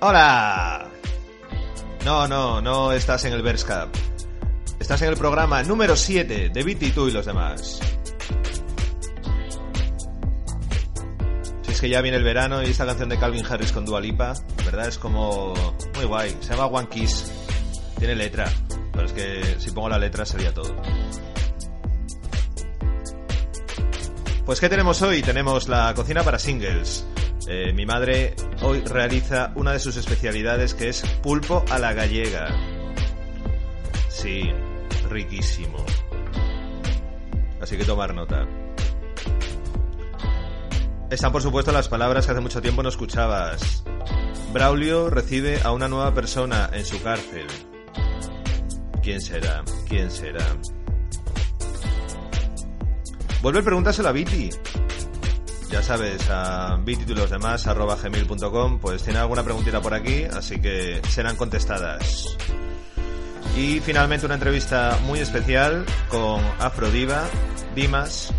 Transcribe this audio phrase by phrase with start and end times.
[0.00, 0.88] ¡Hola!
[2.04, 3.88] No, no, no estás en el Verscap.
[4.78, 7.80] Estás en el programa número 7 de Viti, tú y los demás.
[11.62, 14.00] Si es que ya viene el verano y esta canción de Calvin Harris con Dua
[14.00, 14.34] Lipa,
[14.64, 14.86] ¿verdad?
[14.86, 15.52] Es como
[15.96, 16.36] muy guay.
[16.42, 17.32] Se llama One Kiss.
[17.98, 18.48] Tiene letra.
[18.92, 20.76] Pero es que si pongo la letra sería todo.
[24.48, 25.20] Pues ¿qué tenemos hoy?
[25.20, 27.06] Tenemos la cocina para singles.
[27.46, 32.48] Eh, mi madre hoy realiza una de sus especialidades que es pulpo a la gallega.
[34.08, 34.50] Sí,
[35.10, 35.84] riquísimo.
[37.60, 38.48] Así que tomar nota.
[41.10, 43.84] Están por supuesto las palabras que hace mucho tiempo no escuchabas.
[44.54, 47.48] Braulio recibe a una nueva persona en su cárcel.
[49.02, 49.62] ¿Quién será?
[49.86, 50.46] ¿Quién será?
[53.42, 54.50] Vuelve a preguntárselo a Viti.
[55.70, 60.24] Ya sabes, a Viti y los demás, arroba gmail.com, pues tiene alguna preguntita por aquí,
[60.24, 62.36] así que serán contestadas.
[63.56, 67.24] Y finalmente una entrevista muy especial con Afrodiva,
[67.74, 68.32] Dimas,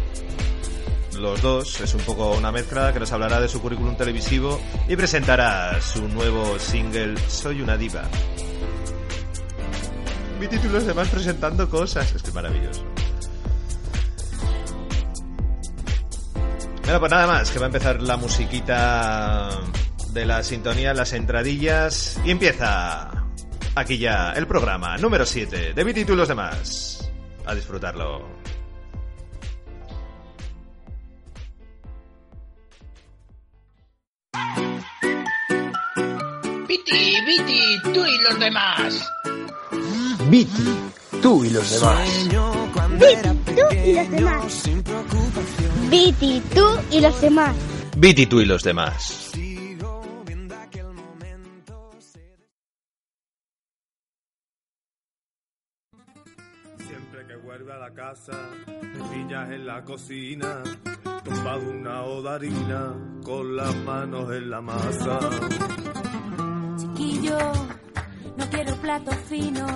[1.17, 4.95] los dos, es un poco una mezcla que nos hablará de su currículum televisivo y
[4.95, 8.03] presentará su nuevo single Soy una diva.
[10.39, 12.98] Viti y los demás presentando cosas, es que es maravilloso.
[16.90, 19.48] Bueno, pues nada más, que va a empezar la musiquita
[20.12, 22.20] de la sintonía, las entradillas.
[22.26, 23.11] Y empieza
[23.76, 27.11] aquí ya el programa número 7 de Viti y los demás.
[27.45, 28.28] A disfrutarlo.
[36.67, 39.11] Viti, Viti, tú y los demás.
[40.28, 40.76] Viti,
[41.21, 42.30] tú y los demás.
[42.99, 44.63] Viti, tú y los demás.
[45.89, 47.55] Viti, tú y los demás.
[47.97, 49.31] Viti, tú y los demás.
[56.87, 58.33] Siempre que vuelve a la casa,
[58.67, 60.63] me pillas en la cocina,
[61.23, 62.93] tumbado una oda harina,
[63.23, 65.19] con las manos en la masa.
[66.77, 67.37] Chiquillo,
[68.37, 69.67] no quiero plato fino.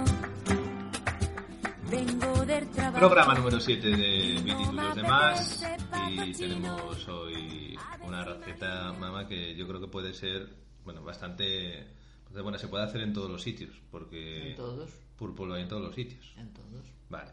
[2.95, 5.63] Programa número 7 de Viti y los demás.
[6.09, 10.49] Y tenemos hoy una receta, mamá, que yo creo que puede ser,
[10.83, 11.85] bueno, bastante.
[12.31, 14.51] pues, Bueno, se puede hacer en todos los sitios, porque.
[14.51, 14.89] En todos.
[15.17, 16.33] Pulpo lo hay en todos los sitios.
[16.35, 16.83] En todos.
[17.09, 17.29] Vale.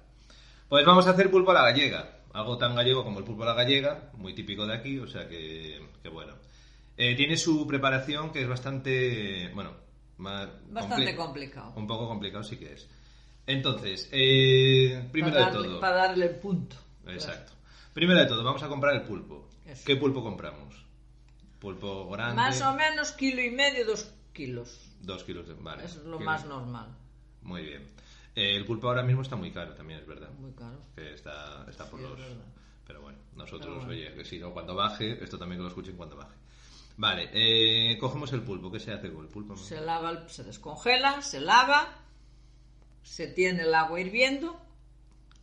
[0.68, 2.18] Pues vamos a hacer pulpo a la gallega.
[2.34, 5.26] Algo tan gallego como el pulpo a la gallega, muy típico de aquí, o sea
[5.26, 6.34] que, que bueno.
[6.98, 9.72] Eh, tiene su preparación que es bastante, bueno,
[10.18, 11.72] más Bastante compli- complicado.
[11.76, 12.86] Un poco complicado sí que es.
[13.50, 15.80] Entonces, eh, primero de todo.
[15.80, 16.76] Para darle el punto.
[17.06, 17.52] Exacto.
[17.92, 19.48] Primero de todo, vamos a comprar el pulpo.
[19.66, 19.82] Eso.
[19.84, 20.74] ¿Qué pulpo compramos?
[21.58, 22.36] Pulpo grande.
[22.36, 24.78] Más o menos kilo y medio, dos kilos.
[25.00, 25.54] Dos kilos de.
[25.54, 25.84] Vale.
[25.84, 26.88] Es lo más normal.
[27.42, 27.82] Muy bien.
[28.34, 30.30] Eh, el pulpo ahora mismo está muy caro, también es verdad.
[30.38, 30.78] Muy caro.
[30.94, 32.20] Que está, está por Sí, los.
[32.86, 33.90] Pero bueno, nosotros, Pero bueno.
[33.92, 36.34] oye, que si no, cuando baje, esto también que lo escuchen cuando baje.
[36.96, 38.70] Vale, eh, cogemos el pulpo.
[38.70, 39.56] ¿Qué se hace con el pulpo?
[39.56, 41.88] Se lava, se descongela, se lava,
[43.10, 44.56] se tiene el agua hirviendo,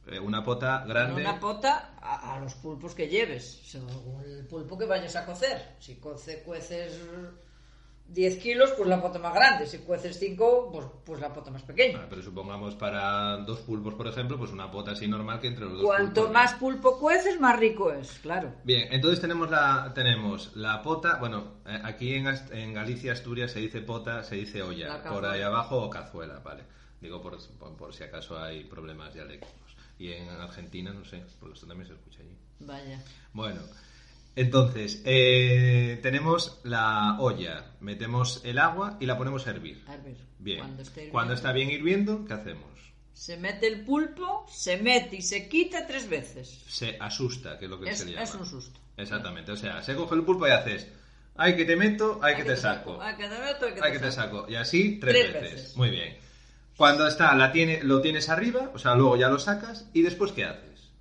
[0.09, 1.19] Eh, una pota grande.
[1.21, 5.75] una pota a, a los pulpos que lleves, según el pulpo que vayas a cocer.
[5.79, 6.97] Si coce, cueces
[8.07, 9.65] 10 kilos, pues la pota más grande.
[9.67, 11.97] Si cueces 5, pues, pues la pota más pequeña.
[11.97, 15.65] Vale, pero supongamos para dos pulpos, por ejemplo, pues una pota así normal que entre
[15.65, 16.33] los dos Cuanto pulpos.
[16.33, 18.53] más pulpo cueces, más rico es, claro.
[18.63, 23.59] Bien, entonces tenemos la, tenemos la pota, bueno, eh, aquí en, en Galicia, Asturias, se
[23.59, 26.63] dice pota, se dice La olla, por ahí abajo o cazuela, vale.
[27.01, 29.75] Digo por, por, por si acaso hay problemas dialécticos.
[29.99, 32.35] Y en Argentina, no sé, porque esto también se escucha allí.
[32.59, 33.03] Vaya.
[33.33, 33.61] Bueno,
[34.35, 39.83] entonces, eh, tenemos la olla, metemos el agua y la ponemos a hervir.
[39.87, 42.69] A ver, Bien, Cuando esté cuando está bien hirviendo, ¿qué hacemos?
[43.13, 46.63] Se mete el pulpo, se mete y se quita tres veces.
[46.67, 48.23] Se asusta, que es lo que Es, se le llama.
[48.23, 48.79] es un susto.
[48.95, 50.87] Exactamente, o sea, se coge el pulpo y haces,
[51.35, 52.99] ay que te meto, ay, que, te te saco.
[53.01, 54.41] Ay, que te meto, ay, que te saco.
[54.41, 54.51] saco.
[54.51, 55.51] Y así tres, Tres veces.
[55.55, 55.75] veces.
[55.77, 56.17] Muy bien.
[56.77, 60.31] Cuando está, la tiene, lo tienes arriba, o sea, luego ya lo sacas, y después
[60.31, 60.91] ¿qué haces?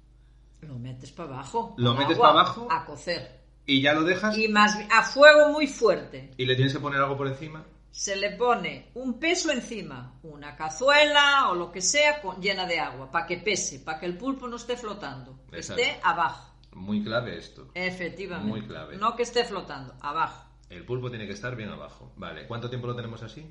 [0.63, 1.75] Lo metes para abajo.
[1.77, 2.69] Lo metes agua, pa' abajo.
[2.71, 3.41] A cocer.
[3.67, 6.33] Y ya lo dejas Y más a fuego muy fuerte.
[6.37, 7.65] y le tienes que poner algo por encima.
[7.91, 12.79] Se le pone un peso encima, una cazuela o lo que sea con- llena de
[12.79, 15.83] agua, para que pese, para que el pulpo no esté flotando, que Exacto.
[15.83, 16.55] esté abajo.
[16.73, 17.69] Muy clave esto.
[17.75, 18.51] Efectivamente.
[18.51, 18.97] Muy clave.
[18.99, 20.45] No que esté flotando, abajo.
[20.69, 22.13] El pulpo tiene que estar bien abajo.
[22.17, 23.47] Vale, ¿cuánto tiempo lo tenemos así?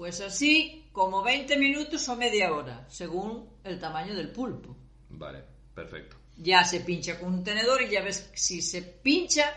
[0.00, 4.74] Pues así, como 20 minutos o media hora, según el tamaño del pulpo.
[5.10, 5.44] Vale,
[5.74, 6.16] perfecto.
[6.38, 9.52] Ya se pincha con un tenedor y ya ves si se pincha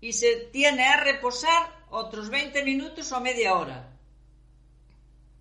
[0.00, 3.92] y se tiene a reposar otros 20 minutos o media hora.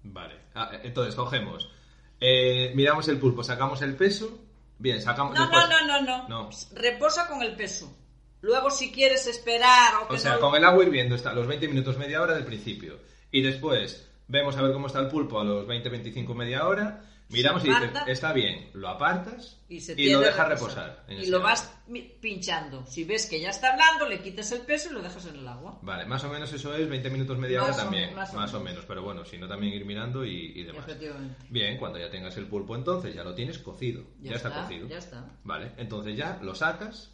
[0.04, 0.42] Vale.
[0.56, 1.72] Ah, entonces, cogemos.
[2.20, 4.40] eh, miramos el pulpo, sacamos el peso.
[4.78, 5.36] Bien, sacamos.
[5.36, 6.50] No, después- no, no, no, no, No.
[6.74, 7.96] Reposa con el peso.
[8.42, 11.48] Luego si quieres esperar o que O sea, no- con el agua hirviendo está los
[11.48, 13.15] 20 minutos, media hora del principio.
[13.32, 17.02] Y después vemos a ver cómo está el pulpo a los 20, 25, media hora.
[17.28, 21.06] Miramos y dices, está bien, lo apartas y, se y tiene lo dejas reposar.
[21.10, 21.50] Y lo agua.
[21.50, 21.74] vas
[22.22, 22.86] pinchando.
[22.86, 25.48] Si ves que ya está blando, le quitas el peso y lo dejas en el
[25.48, 25.80] agua.
[25.82, 28.14] Vale, más o menos eso es 20 minutos, media Más hora también.
[28.16, 30.86] más más o o menos, pero bueno, si no también ir mirando y, y demás.
[30.86, 31.36] Efectivamente.
[31.50, 34.04] Bien, cuando ya tengas el pulpo entonces ya lo tienes cocido.
[34.22, 34.88] Ya, Ya está, está, cocido.
[34.88, 35.26] ya está.
[35.44, 37.12] Vale, entonces ya lo sacas,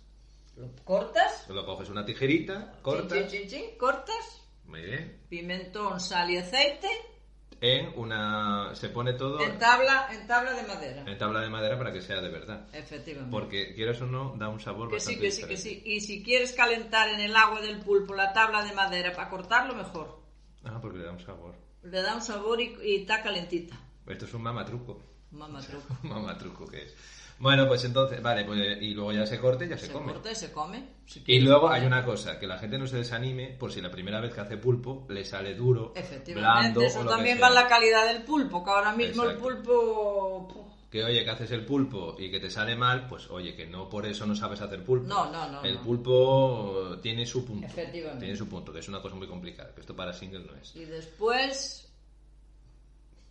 [0.58, 1.48] Lo cortas.
[1.50, 3.18] lo coges una tijerita, cortas.
[3.18, 4.41] Chin, chin, chin, chin, cortas.
[4.72, 5.20] Muy bien.
[5.30, 6.88] Pimentón, sal y aceite.
[7.64, 8.74] En una.
[8.74, 11.04] Se pone todo En tabla, en tabla de madera.
[11.06, 12.68] en tabla de madera para que sea de verdad.
[12.74, 13.30] Efectivamente.
[13.32, 15.84] Porque quieras o no, da un sabor Que sí, bastante que sí, que diferente.
[15.86, 15.94] sí.
[15.94, 19.76] Y si quieres calentar en el agua del pulpo la tabla de madera para cortarlo,
[19.76, 20.22] mejor.
[20.64, 21.54] Ah, porque le da un sabor.
[21.84, 23.80] Le da un sabor y, y está calentita.
[24.08, 25.00] Esto es un mamatruco.
[25.38, 25.98] Mamá truco.
[26.04, 26.96] Un mamatruco que es.
[27.40, 30.14] Bueno, pues entonces, vale, pues y luego ya se corte, ya se, Se come.
[30.14, 30.90] corta y se come.
[31.08, 33.90] Si Y luego hay una cosa, que la gente no se desanime por si la
[33.90, 37.42] primera vez que hace pulpo le sale duro, Efectivamente, blando eso o lo también que
[37.42, 39.50] va en la calidad del pulpo, que ahora mismo Exacto.
[39.50, 40.68] el pulpo...
[40.92, 43.88] Que oye, que haces el pulpo y que te sale mal, pues oye, que no
[43.90, 45.08] por eso no sabes hacer pulpo.
[45.08, 45.82] No, no, no, El no.
[45.82, 47.66] pulpo tiene su punto.
[47.66, 48.20] Efectivamente.
[48.26, 50.76] Tiene su punto, que es una cosa muy complicada, que esto para single no es.
[50.76, 51.91] Y después,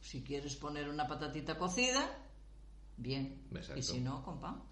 [0.01, 2.11] si quieres poner una patatita cocida,
[2.97, 3.43] bien.
[3.55, 3.79] Exacto.
[3.79, 4.63] Y si no, con pan.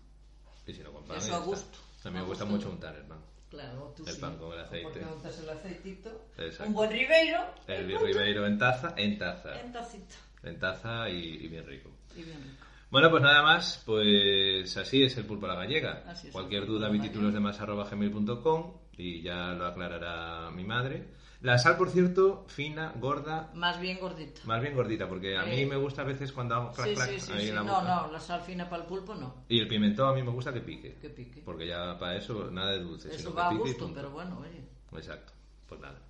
[0.67, 1.79] Y si no con pan, Eso a gusto.
[2.05, 3.21] A mí me gusta mucho untar el pan.
[3.51, 4.21] Claro, tú El sí.
[4.21, 5.01] pan con el aceite.
[5.01, 6.27] Porque untas el aceitito.
[6.37, 6.67] Exacto.
[6.67, 7.55] Un buen ribeiro.
[7.67, 9.61] El ribeiro en taza, en taza.
[9.61, 10.15] En tacita.
[10.43, 11.91] En taza y, y bien rico.
[12.15, 12.69] Y bien rico.
[12.91, 16.05] Bueno, pues nada más, pues así es el pulpo a la gallega.
[16.07, 21.07] Así es Cualquier duda, vititulosdemás.gmail.com y ya lo aclarará mi madre.
[21.41, 24.41] La sal, por cierto, fina, gorda, Más bien gordito.
[24.45, 25.67] más bien gordita, porque a mí Eh.
[25.67, 27.49] me gusta a veces cuando hago Sí, sí, sí, ahí sí.
[27.51, 27.85] en la No, boca.
[28.07, 29.45] no, la sal fina para el pulpo no.
[29.49, 30.97] Y el pimentón a mí me gusta que pique.
[31.01, 31.43] Que pique.
[31.45, 33.09] Porque ya para eso nada de dulce.
[33.11, 34.63] Eso sino va a que pique y gusto, pero bueno, oye.
[34.99, 35.33] Exacto,
[35.69, 36.01] pues nada.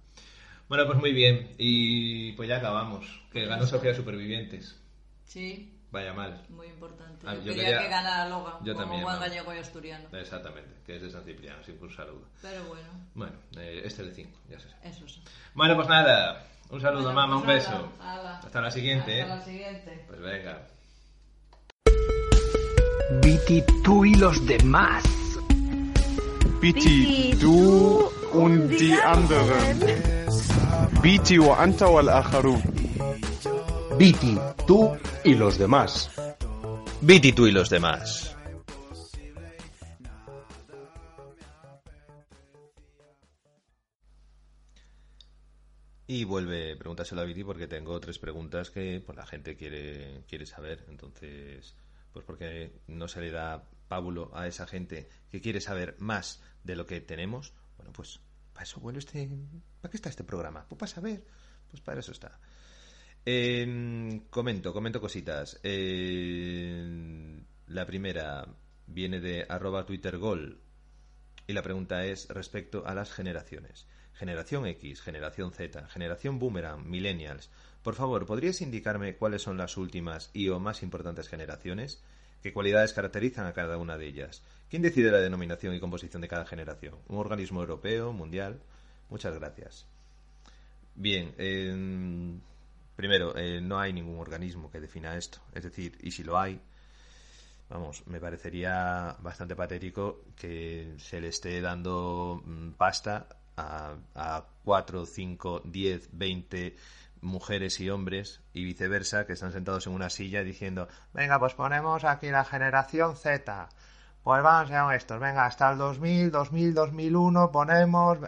[0.67, 1.55] Bueno, pues muy bien.
[1.59, 3.05] Y pues ya acabamos.
[3.31, 4.81] Que ganó Sofía Supervivientes.
[5.25, 6.45] Sí, Vaya mal.
[6.51, 7.27] muy importante.
[7.27, 10.09] Ah, yo, yo quería, quería- que ganara Loga, yo como también, gallego y asturiano.
[10.13, 12.27] Exactamente, que es de San Cipriano, sin un saludo.
[12.43, 14.89] Pero bueno, Bueno, eh, este es de 5, ya se sabe.
[14.89, 15.23] eso sí.
[15.55, 16.45] Bueno, pues nada.
[16.71, 17.93] Un saludo, Bueno, mamá, pues un beso.
[18.01, 18.39] ala.
[18.41, 19.23] Hasta la siguiente.
[19.23, 19.39] Hasta ¿eh?
[19.39, 20.05] la siguiente.
[20.09, 20.67] Pues venga.
[23.23, 25.05] Viti, tú y los demás.
[26.61, 30.29] Biti, du und die anderen.
[32.11, 32.78] Akharun.
[33.99, 36.09] Viti, tú y los demás.
[37.01, 38.37] Viti, tú y los demás.
[46.07, 50.47] Y vuelve, pregúntaselo a Viti porque tengo tres preguntas que pues, la gente quiere, quiere
[50.47, 50.85] saber.
[50.89, 51.75] Entonces,
[52.13, 56.77] pues porque no se le da pábulo a esa gente que quiere saber más de
[56.77, 57.53] lo que tenemos.
[57.77, 58.21] Bueno, pues
[58.53, 59.29] para eso vuelve este...
[59.81, 60.65] ¿Para qué está este programa?
[60.69, 61.27] Pues para saber.
[61.69, 62.39] Pues para eso está.
[63.31, 65.61] Eh, comento, comento cositas.
[65.63, 68.47] Eh, la primera
[68.87, 70.59] viene de arroba twittergol
[71.47, 73.87] y la pregunta es respecto a las generaciones.
[74.15, 77.51] Generación X, generación Z, generación Boomerang, Millennials.
[77.83, 82.03] Por favor, ¿podrías indicarme cuáles son las últimas y o más importantes generaciones?
[82.43, 84.43] ¿Qué cualidades caracterizan a cada una de ellas?
[84.71, 86.95] ¿Quién decide la denominación y composición de cada generación?
[87.09, 88.63] ¿Un organismo europeo, mundial?
[89.11, 89.87] Muchas gracias.
[90.95, 92.39] Bien, eh,
[92.99, 95.39] primero, eh, no hay ningún organismo que defina esto.
[95.53, 96.61] Es decir, y si lo hay,
[97.71, 105.07] vamos, me parecería bastante patético que se le esté dando mm, pasta a, a 4,
[105.07, 106.75] 5, 10, 20
[107.21, 112.03] mujeres y hombres y viceversa que están sentados en una silla diciendo, venga, pues ponemos
[112.03, 113.69] aquí la generación Z.
[114.25, 118.19] Pues vamos a estos, venga, hasta el 2000, 2000, 2001 ponemos...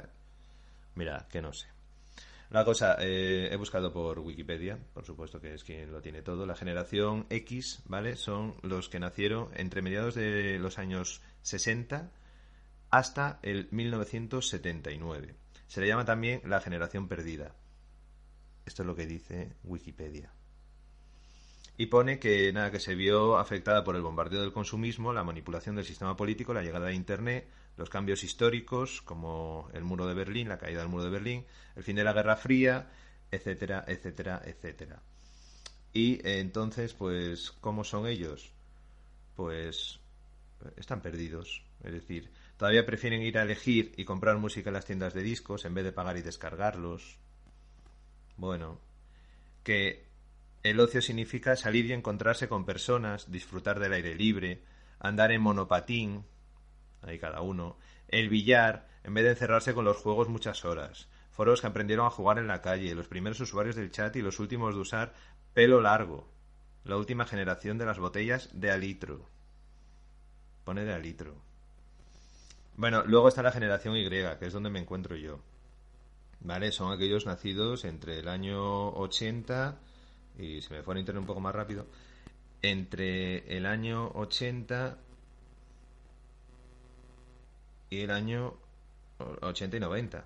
[0.95, 1.67] Mira, que no sé.
[2.51, 6.47] La cosa, eh, he buscado por Wikipedia, por supuesto que es quien lo tiene todo.
[6.47, 8.17] La generación X, ¿vale?
[8.17, 12.11] Son los que nacieron entre mediados de los años 60
[12.91, 15.37] hasta el 1979.
[15.69, 17.55] Se le llama también la generación perdida.
[18.67, 20.33] Esto es lo que dice Wikipedia.
[21.77, 25.77] Y pone que nada, que se vio afectada por el bombardeo del consumismo, la manipulación
[25.77, 27.49] del sistema político, la llegada de Internet,
[27.81, 31.47] los cambios históricos, como el muro de Berlín, la caída del muro de Berlín,
[31.77, 32.91] el fin de la Guerra Fría,
[33.31, 35.01] etcétera, etcétera, etcétera.
[35.95, 38.53] Y eh, entonces, pues, ¿cómo son ellos?
[39.35, 39.99] Pues
[40.77, 41.65] están perdidos.
[41.83, 45.65] Es decir, todavía prefieren ir a elegir y comprar música en las tiendas de discos
[45.65, 47.17] en vez de pagar y descargarlos.
[48.37, 48.79] Bueno,
[49.65, 50.05] que
[50.63, 54.61] el ocio significa salir y encontrarse con personas, disfrutar del aire libre,
[54.99, 56.27] andar en monopatín,
[57.03, 57.77] ahí cada uno,
[58.09, 62.11] el billar, en vez de encerrarse con los juegos muchas horas, foros que aprendieron a
[62.11, 65.15] jugar en la calle, los primeros usuarios del chat y los últimos de usar
[65.55, 66.29] pelo largo,
[66.85, 69.27] la última generación de las botellas de alitro.
[70.65, 71.35] Pone de alitro.
[72.77, 75.41] Bueno, luego está la generación Y, que es donde me encuentro yo.
[76.41, 76.73] ¿Vale?
[76.73, 79.79] Son aquellos nacidos entre el año 80
[80.39, 81.87] y se me fue a internet un poco más rápido.
[82.63, 84.97] Entre el año 80
[87.91, 88.55] y el año
[89.19, 90.25] 80 y 90.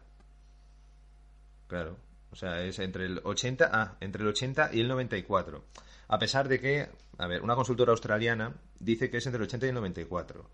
[1.67, 1.97] Claro.
[2.31, 5.65] O sea, es entre el 80, ah, entre el 80 y el 94.
[6.09, 9.67] A pesar de que, a ver, una consultora australiana dice que es entre el 80
[9.67, 10.51] y el 94.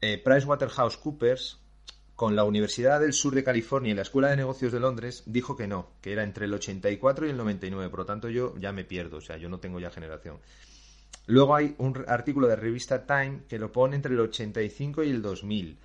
[0.00, 1.58] Eh, PricewaterhouseCoopers,
[2.14, 5.56] con la Universidad del Sur de California y la Escuela de Negocios de Londres, dijo
[5.56, 7.90] que no, que era entre el 84 y el 99.
[7.90, 10.40] Por lo tanto, yo ya me pierdo, o sea, yo no tengo ya generación.
[11.26, 15.22] Luego hay un artículo de revista Time que lo pone entre el 85 y el
[15.22, 15.78] 2000.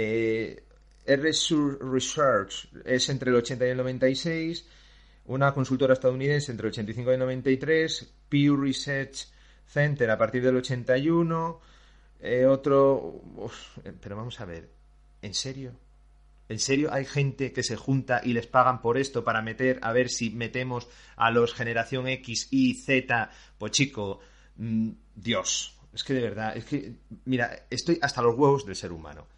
[0.00, 0.64] Eh,
[1.06, 4.66] Research es entre el 80 y el 96.
[5.26, 8.14] Una consultora estadounidense entre el 85 y el 93.
[8.28, 9.26] Pew Research
[9.66, 11.60] Center a partir del 81.
[12.20, 13.20] Eh, otro.
[14.00, 14.70] pero vamos a ver.
[15.22, 15.72] ¿En serio?
[16.48, 19.92] ¿En serio hay gente que se junta y les pagan por esto para meter, a
[19.92, 23.30] ver si metemos a los generación X, Y, Z?
[23.56, 24.18] Pues chico,
[24.56, 25.78] mm, Dios.
[25.92, 29.28] Es que de verdad, es que, mira, estoy hasta los huevos del ser humano.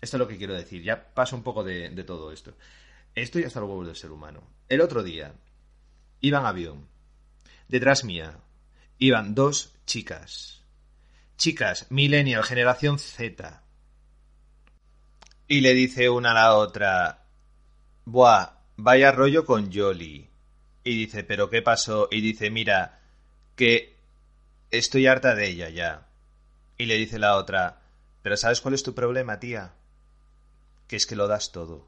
[0.00, 0.82] Esto es lo que quiero decir.
[0.82, 2.54] Ya paso un poco de, todo esto.
[3.14, 4.42] Estoy hasta los huevos del ser humano.
[4.68, 5.34] El otro día,
[6.20, 6.86] iban avión.
[7.68, 8.38] Detrás mía,
[8.98, 10.62] iban dos chicas.
[11.36, 13.62] Chicas, millennial, generación Z.
[15.46, 17.24] Y le dice una a la otra,
[18.04, 20.28] Buah, vaya rollo con Jolly.
[20.84, 22.08] Y dice, ¿pero qué pasó?
[22.10, 23.00] Y dice, mira,
[23.56, 23.98] que
[24.70, 26.08] estoy harta de ella ya.
[26.76, 27.80] Y le dice la otra,
[28.22, 29.74] ¿pero sabes cuál es tu problema, tía?
[30.88, 31.86] Que es que lo das todo.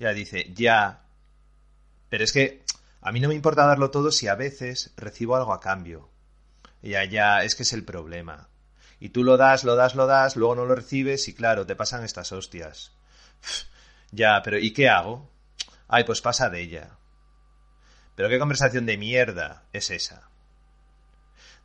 [0.00, 1.04] Ya dice, ya.
[2.08, 2.64] Pero es que
[3.00, 6.08] a mí no me importa darlo todo si a veces recibo algo a cambio.
[6.82, 8.48] Ya, ya, es que es el problema.
[8.98, 11.76] Y tú lo das, lo das, lo das, luego no lo recibes y claro, te
[11.76, 12.92] pasan estas hostias.
[14.10, 15.30] ya, pero ¿y qué hago?
[15.86, 16.96] Ay, pues pasa de ella.
[18.14, 20.28] Pero qué conversación de mierda es esa.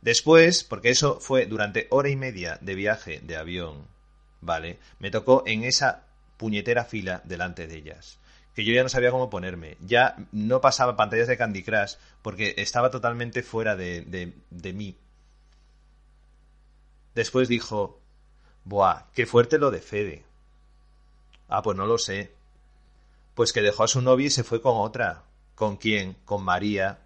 [0.00, 3.86] Después, porque eso fue durante hora y media de viaje de avión,
[4.40, 4.78] ¿vale?
[4.98, 6.07] Me tocó en esa
[6.38, 8.18] puñetera fila delante de ellas.
[8.54, 9.76] Que yo ya no sabía cómo ponerme.
[9.80, 14.96] Ya no pasaba pantallas de Candy Crush porque estaba totalmente fuera de, de, de mí.
[17.14, 18.00] Después dijo,
[18.64, 20.24] Buah, qué fuerte lo de Fede.
[21.48, 22.32] Ah, pues no lo sé.
[23.34, 25.24] Pues que dejó a su novia y se fue con otra.
[25.54, 26.16] ¿Con quién?
[26.24, 26.98] Con María.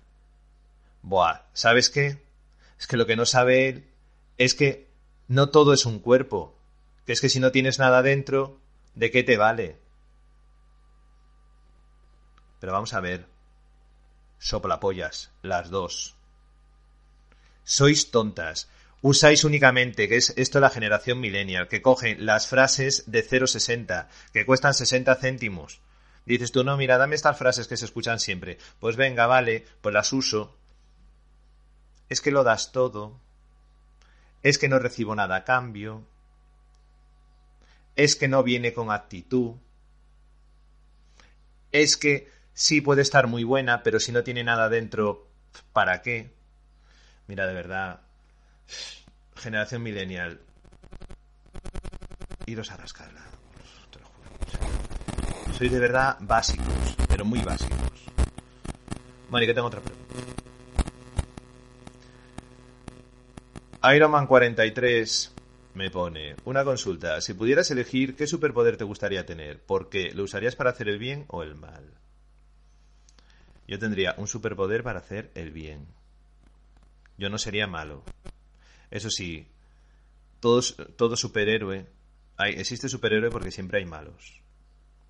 [1.02, 2.18] Buah, ¿sabes qué?
[2.78, 3.86] Es que lo que no sabe él
[4.38, 4.88] es que
[5.28, 6.54] no todo es un cuerpo.
[7.06, 8.58] Que es que si no tienes nada dentro,
[8.94, 9.76] ¿De qué te vale?
[12.60, 13.26] Pero vamos a ver.
[14.38, 16.16] Soplapollas, las dos.
[17.64, 18.68] Sois tontas.
[19.00, 24.46] Usáis únicamente, que es esto la generación millennial, que cogen las frases de 0,60, que
[24.46, 25.80] cuestan 60 céntimos.
[26.24, 28.58] Dices tú, no, mira, dame estas frases que se escuchan siempre.
[28.78, 30.56] Pues venga, vale, pues las uso.
[32.08, 33.18] Es que lo das todo.
[34.42, 36.04] Es que no recibo nada a cambio
[37.96, 39.54] es que no viene con actitud,
[41.70, 45.28] es que sí puede estar muy buena, pero si no tiene nada dentro,
[45.72, 46.32] ¿para qué?
[47.26, 48.00] Mira, de verdad,
[49.36, 50.40] generación millennial,
[52.46, 53.22] iros a rascarla,
[53.90, 55.54] te lo juro.
[55.54, 57.78] Soy de verdad básicos, pero muy básicos.
[59.30, 60.02] Bueno, y que tengo otra pregunta.
[63.94, 65.31] Iron Man 43
[65.74, 67.20] me pone una consulta.
[67.20, 70.12] Si pudieras elegir qué superpoder te gustaría tener, ¿por qué?
[70.12, 71.94] ¿Lo usarías para hacer el bien o el mal?
[73.66, 75.86] Yo tendría un superpoder para hacer el bien.
[77.16, 78.02] Yo no sería malo.
[78.90, 79.46] Eso sí,
[80.40, 81.86] todos, todo superhéroe.
[82.36, 84.42] Hay, existe superhéroe porque siempre hay malos.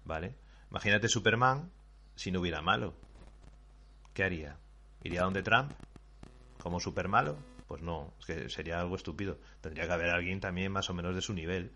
[0.04, 0.37] ¿Vale?
[0.71, 1.71] Imagínate Superman
[2.14, 2.95] si no hubiera malo.
[4.14, 4.59] ¿Qué haría?
[5.02, 5.73] ¿Iría donde Trump?
[6.62, 7.37] ¿Como super malo?
[7.73, 9.38] Pues no, es que sería algo estúpido.
[9.62, 11.73] Tendría que haber alguien también más o menos de su nivel.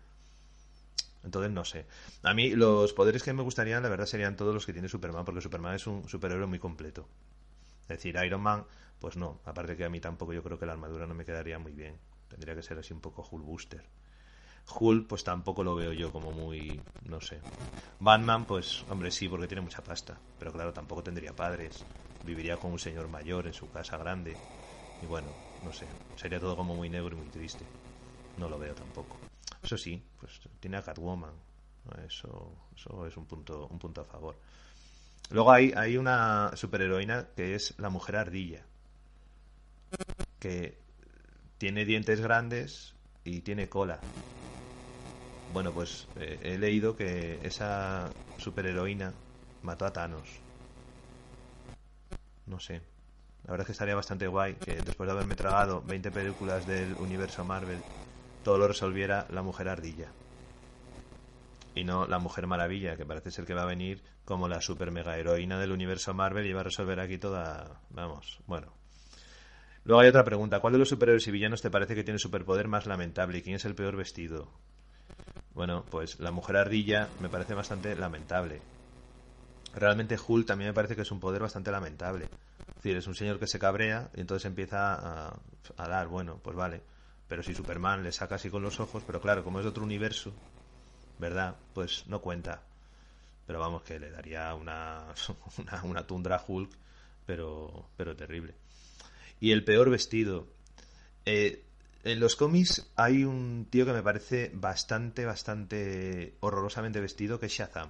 [1.23, 1.85] Entonces no sé.
[2.23, 5.25] A mí los poderes que me gustarían, la verdad, serían todos los que tiene Superman,
[5.25, 7.07] porque Superman es un superhéroe muy completo.
[7.83, 8.65] Es decir, Iron Man,
[8.99, 9.41] pues no.
[9.45, 11.99] Aparte que a mí tampoco yo creo que la armadura no me quedaría muy bien.
[12.29, 13.85] Tendría que ser así un poco Hulk Booster.
[14.79, 17.43] Hulk, pues tampoco lo veo yo como muy, no sé.
[17.99, 20.21] Batman, pues, hombre, sí, porque tiene mucha pasta.
[20.39, 21.87] Pero claro, tampoco tendría padres.
[22.23, 24.41] Viviría con un señor mayor en su casa grande.
[25.01, 25.89] Y bueno, no sé.
[26.15, 27.67] Sería todo como muy negro y muy triste.
[28.37, 29.19] No lo veo tampoco.
[29.63, 31.33] Eso sí, pues tiene a Catwoman.
[32.05, 34.37] Eso, eso es un punto, un punto a favor.
[35.29, 38.65] Luego hay, hay una superheroína que es la mujer ardilla.
[40.39, 40.77] Que
[41.57, 44.03] tiene dientes grandes y tiene cola.
[45.47, 49.13] Bueno, pues eh, he leído que esa superheroína
[49.61, 50.41] mató a Thanos.
[52.47, 52.81] No sé.
[53.45, 56.95] La verdad es que estaría bastante guay que después de haberme tragado 20 películas del
[56.99, 57.79] universo Marvel,
[58.43, 60.11] todo lo resolviera la mujer ardilla.
[61.75, 64.91] Y no la mujer maravilla, que parece ser que va a venir como la super
[64.91, 67.81] mega heroína del universo Marvel y va a resolver aquí toda.
[67.89, 68.73] Vamos, bueno.
[69.83, 70.59] Luego hay otra pregunta.
[70.59, 73.37] ¿Cuál de los superhéroes y villanos te parece que tiene superpoder más lamentable?
[73.37, 74.51] ¿Y quién es el peor vestido?
[75.53, 78.61] Bueno, pues la mujer ardilla me parece bastante lamentable.
[79.73, 82.27] Realmente Hulk también me parece que es un poder bastante lamentable.
[82.77, 85.39] Es decir, es un señor que se cabrea y entonces empieza a,
[85.77, 86.81] a dar, bueno, pues vale.
[87.27, 90.31] Pero si Superman le saca así con los ojos, pero claro, como es otro universo,
[91.19, 91.55] ¿verdad?
[91.73, 92.61] Pues no cuenta.
[93.45, 95.05] Pero vamos, que le daría una,
[95.83, 96.69] una, tundra Hulk,
[97.25, 98.53] pero, pero terrible.
[99.39, 100.47] Y el peor vestido.
[101.25, 101.63] Eh,
[102.03, 107.51] en los cómics hay un tío que me parece bastante, bastante horrorosamente vestido, que es
[107.51, 107.89] Shazam.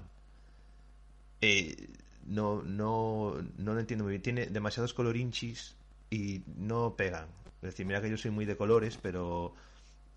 [1.42, 1.90] Eh,
[2.28, 4.22] no, no, no lo entiendo muy bien.
[4.22, 5.76] Tiene demasiados colorinchis
[6.10, 7.28] y no pegan.
[7.62, 9.54] Es decir, mira que yo soy muy de colores, pero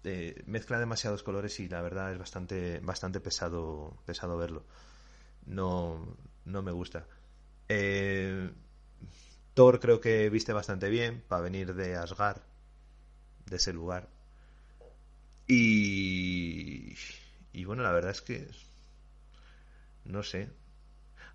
[0.04, 4.64] eh, mezcla demasiados colores y la verdad es bastante, bastante pesado, pesado verlo.
[5.46, 7.06] No, no me gusta.
[7.68, 8.50] Eh,
[9.54, 12.40] Thor creo que viste bastante bien para venir de Asgard
[13.46, 14.08] de ese lugar.
[15.46, 16.94] Y,
[17.52, 18.48] y bueno, la verdad es que
[20.04, 20.48] no sé.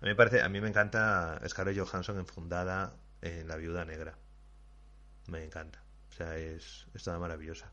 [0.06, 4.16] Me parece, a mí me encanta Scarlett Johansson enfundada en La Viuda Negra.
[5.26, 5.82] Me encanta.
[6.10, 7.72] O sea, es, es toda maravillosa.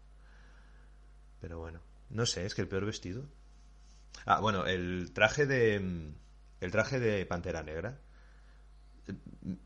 [1.40, 3.30] Pero bueno, no sé, es que el peor vestido.
[4.26, 5.76] Ah, bueno, el traje de
[6.60, 8.00] el traje de Pantera Negra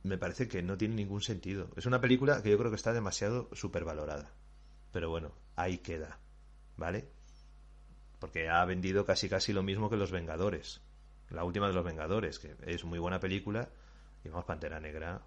[0.03, 1.69] me parece que no tiene ningún sentido.
[1.77, 4.33] Es una película que yo creo que está demasiado supervalorada.
[4.91, 6.19] Pero bueno, ahí queda,
[6.75, 7.07] ¿vale?
[8.19, 10.81] Porque ha vendido casi casi lo mismo que Los Vengadores.
[11.29, 13.69] La última de Los Vengadores, que es muy buena película.
[14.23, 15.21] Y vamos, Pantera Negra.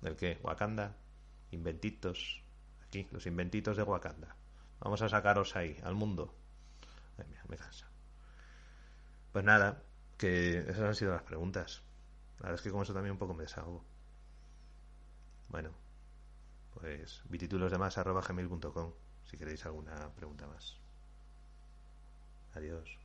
[0.00, 0.38] ¿Del qué?
[0.42, 0.96] Wakanda.
[1.50, 2.42] Inventitos.
[2.86, 4.36] Aquí, los inventitos de Wakanda.
[4.80, 6.34] Vamos a sacaros ahí, al mundo.
[7.18, 7.88] Ay, mira, me cansa.
[9.32, 9.82] Pues nada,
[10.18, 11.82] que esas han sido las preguntas.
[12.38, 13.84] La verdad es que con eso también un poco me desahogo.
[15.48, 15.70] Bueno,
[16.74, 18.92] pues gmail.com
[19.24, 20.78] si queréis alguna pregunta más.
[22.54, 23.01] Adiós.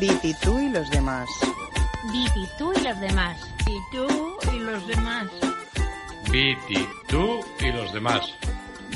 [0.00, 1.28] Viti, tú y los demás.
[2.12, 3.38] Viti, tú y los demás.
[3.66, 5.30] Y tú y los demás.
[6.30, 8.22] Viti, tú y los demás.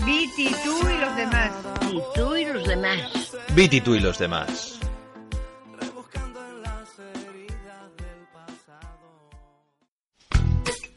[0.04, 1.52] Viti, tú y los demás.
[1.90, 3.36] Y tú y los demás.
[3.54, 4.78] Viti, tú y los demás.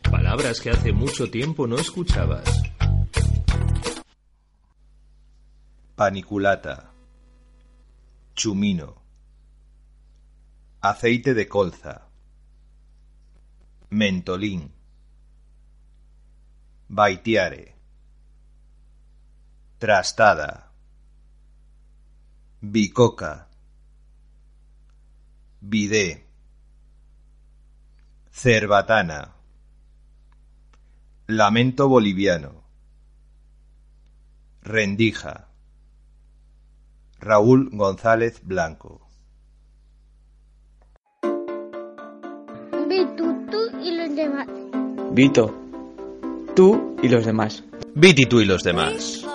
[0.10, 2.50] Palabras que hace mucho tiempo no escuchabas.
[5.96, 6.92] Paniculata.
[8.36, 8.99] Chumino.
[10.82, 12.08] Aceite de colza.
[13.90, 14.72] Mentolín.
[16.88, 17.76] Baitiare.
[19.78, 20.72] Trastada.
[22.62, 23.50] Bicoca.
[25.60, 26.26] Bidé.
[28.32, 29.36] Cerbatana.
[31.28, 32.64] Lamento boliviano.
[34.62, 35.50] Rendija.
[37.20, 39.09] Raúl González Blanco.
[45.12, 45.54] Vito,
[46.56, 47.64] tú y los demás.
[47.96, 49.26] Viti, tú y los demás.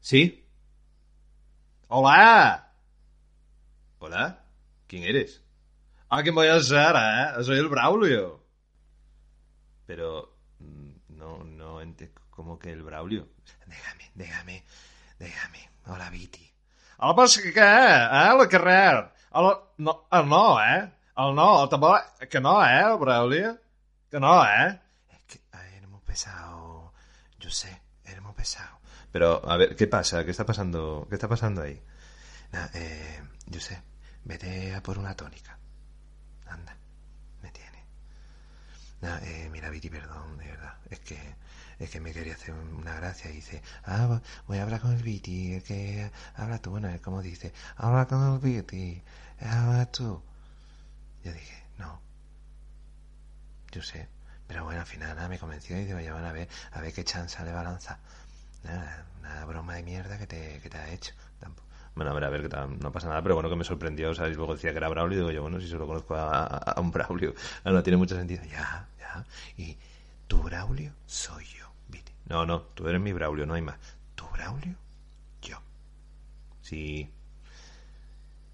[0.00, 0.42] ¿Sí?
[1.88, 2.72] ¡Hola!
[3.98, 4.44] ¿Hola?
[4.86, 5.44] ¿Quién eres?
[6.08, 6.96] Ah, ¿quién em voy a ser.
[6.96, 7.44] Eh?
[7.44, 8.42] Soy el Braulio.
[9.84, 10.37] Pero,
[11.18, 11.80] No, no...
[11.82, 13.28] ente- ¿Cómo que el Braulio?
[13.66, 14.64] Déjame, déjame,
[15.18, 15.70] déjame.
[15.86, 16.44] Hola, Viti.
[17.02, 18.36] El passa que què, eh?
[18.38, 19.10] La carrer.
[19.34, 20.92] El, no, el no, eh?
[21.16, 22.00] El no, el tambor...
[22.30, 23.58] Que no, eh, el Braulio?
[24.10, 24.80] Que no, eh?
[25.76, 26.92] Éramos pesado.
[27.38, 28.78] Yo sé, éramos pesado.
[29.10, 30.24] Pero, a ver, ¿qué pasa?
[30.24, 31.06] ¿Qué está pasando?
[31.08, 31.82] ¿Qué está pasando ahí?
[32.52, 33.82] Nah, eh, yo sé,
[34.24, 35.58] vete a por una tónica.
[36.46, 36.76] Anda.
[39.00, 40.74] Nah, eh, mira, Viti, perdón, de verdad.
[40.90, 41.18] Es que,
[41.78, 45.02] es que me quería hacer una gracia y dice, ah, voy a hablar con el
[45.02, 49.02] Viti, el que habla tú, bueno, como dice, habla con el Viti,
[49.40, 50.22] habla tú.
[51.24, 52.00] Yo dije, no,
[53.72, 54.08] yo sé.
[54.46, 56.92] Pero bueno, al final nada, me convenció y digo, ya van a ver, a ver
[56.92, 57.98] qué chance le va a lanzar.
[58.64, 61.12] Nada, una broma de mierda que te, que te ha hecho.
[61.98, 64.36] Bueno, a ver, a ver, que no pasa nada, pero bueno, que me sorprendió, ¿sabes?
[64.36, 67.34] Luego decía que era Braulio y digo yo, bueno, si solo conozco a, un Braulio,
[67.64, 68.40] ah, no tiene mucho sentido.
[68.44, 69.24] Ya, ya.
[69.56, 69.76] Y
[70.28, 72.12] tu Braulio soy yo, Viti.
[72.26, 73.80] No, no, tú eres mi Braulio, no hay más.
[74.14, 74.76] Tu Braulio,
[75.42, 75.60] yo.
[76.60, 77.10] Sí.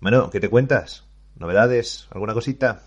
[0.00, 1.04] Bueno, ¿qué te cuentas?
[1.34, 2.08] ¿Novedades?
[2.12, 2.80] ¿Alguna cosita?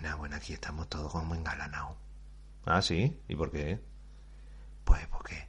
[0.00, 1.98] Nada, bueno, aquí estamos todos como engalanados.
[2.64, 3.20] Ah, sí.
[3.28, 3.78] ¿Y por qué?
[4.84, 5.46] Pues porque,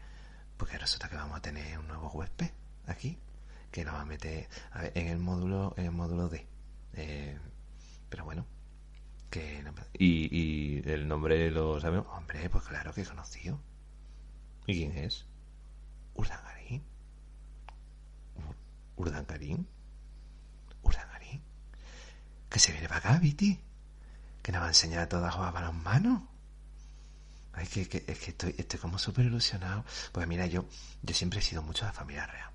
[0.58, 2.52] porque resulta que vamos a tener un nuevo huésped
[2.88, 3.18] aquí,
[3.72, 6.48] que lo va a meter a ver, en el módulo, en el módulo D.
[6.94, 7.38] Eh,
[8.10, 8.46] pero bueno,
[9.30, 12.08] que no- y, y el nombre lo sabemos.
[12.10, 13.60] Hombre, pues claro que conocido.
[14.66, 15.26] ¿Y quién es?
[16.16, 16.84] Urdangarín.
[18.38, 18.56] Ur-
[18.98, 19.68] Urdangarín.
[20.84, 21.42] Urdangarín.
[22.50, 23.60] Que se viene para acá, Viti.
[24.42, 26.28] Que nos va a enseñar a todos a jugar balonmano.
[27.54, 29.84] Ay, que, que, es que estoy, estoy como súper ilusionado.
[30.12, 30.66] Porque mira, yo,
[31.04, 32.50] yo siempre he sido mucho de la familia real.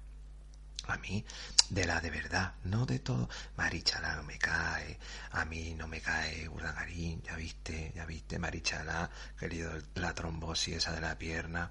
[0.86, 1.24] A mí,
[1.70, 3.28] de la de verdad, no de todo.
[3.56, 4.98] Marichala no me cae,
[5.32, 10.92] a mí no me cae Urdangarín, ya viste, ya viste, Marichala, querido, la trombosis esa
[10.92, 11.70] de la pierna.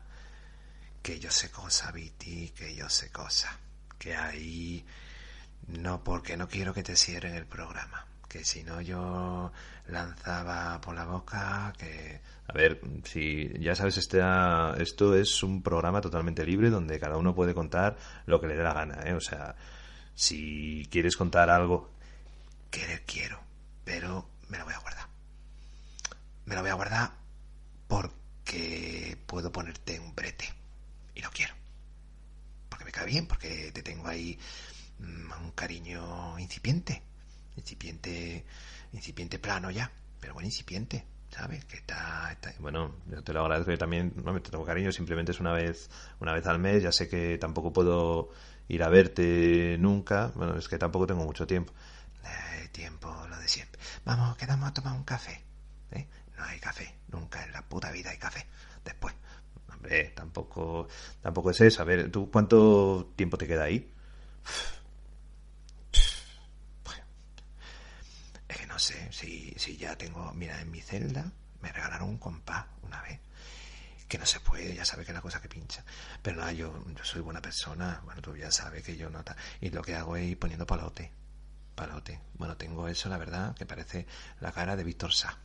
[1.01, 3.57] Que yo sé cosa, Viti, que yo sé cosa.
[3.99, 4.85] Que ahí,
[5.67, 8.12] no, porque no quiero que te cierren el programa.
[8.33, 9.51] Que si no yo
[9.89, 12.19] lanzaba por la boca, que...
[12.47, 14.23] A ver, si ya sabes, este,
[14.81, 18.63] esto es un programa totalmente libre donde cada uno puede contar lo que le dé
[18.63, 19.13] la gana, ¿eh?
[19.13, 19.55] O sea,
[20.15, 21.91] si quieres contar algo,
[22.71, 23.39] querer quiero,
[23.83, 25.07] pero me lo voy a guardar.
[26.45, 27.11] Me lo voy a guardar
[27.87, 30.51] porque puedo ponerte un brete
[31.13, 31.53] y no quiero.
[32.67, 34.39] Porque me cae bien, porque te tengo ahí
[34.97, 37.03] mm, un cariño incipiente,
[37.55, 38.45] incipiente,
[38.91, 41.05] incipiente plano ya, pero bueno, incipiente.
[41.29, 41.65] ¿Sabes?
[41.65, 43.71] Que está, está- Bueno, yo te lo agradezco.
[43.71, 44.91] Yo también no me te tengo cariño.
[44.91, 45.89] Simplemente es una vez,
[46.19, 46.83] una vez al mes.
[46.83, 48.29] Ya sé que tampoco puedo
[48.67, 50.31] ir a verte nunca.
[50.35, 51.73] Bueno, es que tampoco tengo mucho tiempo.
[52.23, 53.81] Eh, tiempo, lo de siempre.
[54.05, 55.43] Vamos, quedamos a tomar un café.
[55.91, 56.07] ¿eh?
[56.37, 56.93] No hay café.
[57.07, 58.45] Nunca en la puta vida hay café.
[58.85, 59.15] Después.
[59.73, 60.87] Hombre, tampoco,
[61.19, 61.81] tampoco es eso.
[61.81, 63.89] A ver, ¿tú cuánto tiempo te queda ahí
[68.47, 70.33] que no sé si, si ya tengo.
[70.33, 71.31] Mira, en mi celda
[71.61, 73.19] me regalaron un compás una vez.
[74.07, 75.85] Que no se puede, ya sabes que es la cosa que pincha.
[76.23, 78.01] Pero nada, yo, yo soy buena persona.
[78.03, 79.23] Bueno, tú ya sabes que yo no.
[79.61, 81.11] Y lo que hago es ir poniendo palote.
[81.75, 82.19] Palote.
[82.33, 84.07] Bueno, tengo eso, la verdad, que parece
[84.39, 85.37] la cara de Víctor Sá.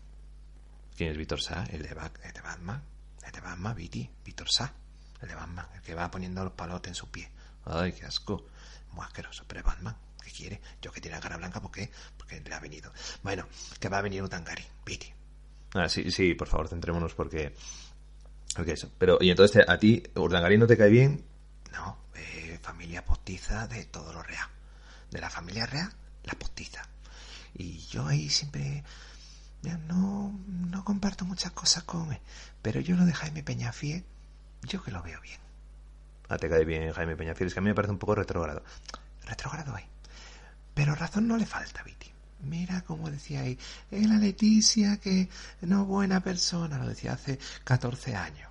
[0.97, 1.65] ¿Quién es Víctor Sá?
[1.65, 2.83] El de, de Batman.
[3.27, 4.11] El de Batman, Viti.
[4.25, 4.73] Víctor Sá.
[5.21, 5.67] El de Batman.
[5.75, 7.31] El que va poniendo los palotes en su pie.
[7.67, 8.47] Ay, qué asco.
[8.93, 9.45] Muy asqueroso.
[9.47, 10.08] Pero Batman.
[10.25, 10.61] ¿Qué quiere?
[10.83, 11.91] Yo que tiene la cara blanca, ¿por qué?
[12.17, 12.93] Porque le ha venido.
[13.23, 13.47] Bueno,
[13.79, 14.65] que va a venir un tangari.
[14.85, 15.13] Viti.
[15.75, 17.55] Ah, sí, sí, por favor, centrémonos porque...
[18.55, 18.91] Porque eso.
[18.99, 21.25] Pero, ¿y entonces a ti, Urdangarín no te cae bien?
[21.73, 24.49] No, eh, familia postiza de todo lo real.
[25.11, 25.93] De la familia real,
[26.25, 26.83] la postiza.
[27.55, 28.83] Y yo ahí siempre...
[29.87, 32.21] no, no comparto muchas cosas con él.
[32.63, 34.05] Pero yo lo de Jaime Peñafiel,
[34.63, 35.41] yo que lo veo bien.
[36.29, 37.49] Ah, te cae bien Jaime Peñafiel.
[37.49, 38.63] Es que a mí me parece un poco retrógrado.
[39.25, 39.85] Retrógrado ahí.
[40.79, 42.09] Pero razón no le falta, Viti.
[42.45, 43.59] Mira como decía ahí,
[43.91, 45.29] es la Leticia que
[45.63, 48.49] no buena persona, lo decía hace 14 años.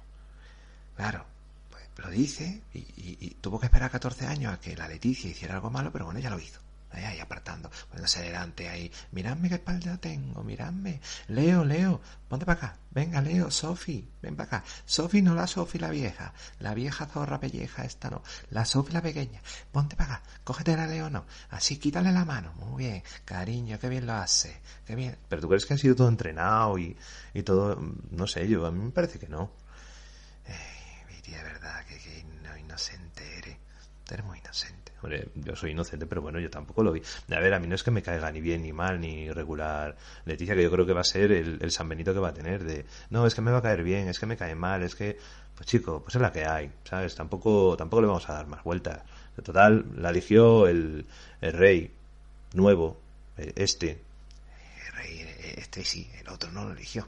[0.97, 1.25] Claro,
[1.69, 5.29] pues lo dice y, y- y tuvo que esperar 14 años a que la Leticia
[5.29, 6.59] hiciera algo malo, pero bueno, ya lo hizo.
[6.91, 8.91] Ahí, ahí apartando, poniéndose delante ahí.
[9.11, 11.01] Miradme qué espalda tengo, miradme.
[11.27, 12.79] Leo, Leo, ponte para acá.
[12.91, 14.63] Venga, Leo, Sofi, ven para acá.
[14.85, 16.33] Sofi, no la Sofi la vieja.
[16.59, 18.23] La vieja zorra pelleja, esta no.
[18.49, 19.41] La Sofi la pequeña.
[19.71, 20.23] Ponte para acá.
[20.43, 21.25] Cógete la Leo, no.
[21.49, 22.53] Así, quítale la mano.
[22.53, 23.03] Muy bien.
[23.25, 24.61] Cariño, qué bien lo hace.
[24.85, 25.17] Qué bien.
[25.27, 26.97] Pero tú crees que ha sido todo entrenado y,
[27.33, 27.77] y todo.
[28.11, 29.51] No sé, yo, a mí me parece que no.
[31.09, 33.59] Viti, de verdad, que, que no, y no se entere.
[34.09, 34.86] eres muy inocente.
[35.01, 37.01] Hombre, yo soy inocente, pero bueno, yo tampoco lo vi.
[37.29, 39.95] A ver, a mí no es que me caiga ni bien, ni mal, ni regular.
[40.25, 42.33] Leticia, que yo creo que va a ser el, el San Benito que va a
[42.33, 44.81] tener de, no, es que me va a caer bien, es que me cae mal,
[44.83, 45.17] es que,
[45.55, 47.15] pues chico, pues es la que hay, ¿sabes?
[47.15, 49.03] Tampoco, tampoco le vamos a dar más vueltas.
[49.37, 51.05] En total, la eligió el,
[51.41, 51.93] el rey
[52.53, 52.99] nuevo,
[53.37, 54.01] eh, este.
[54.87, 57.07] El rey, eh, este sí, el otro no lo eligió.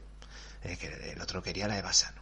[0.61, 2.18] El otro quería la de Bassano.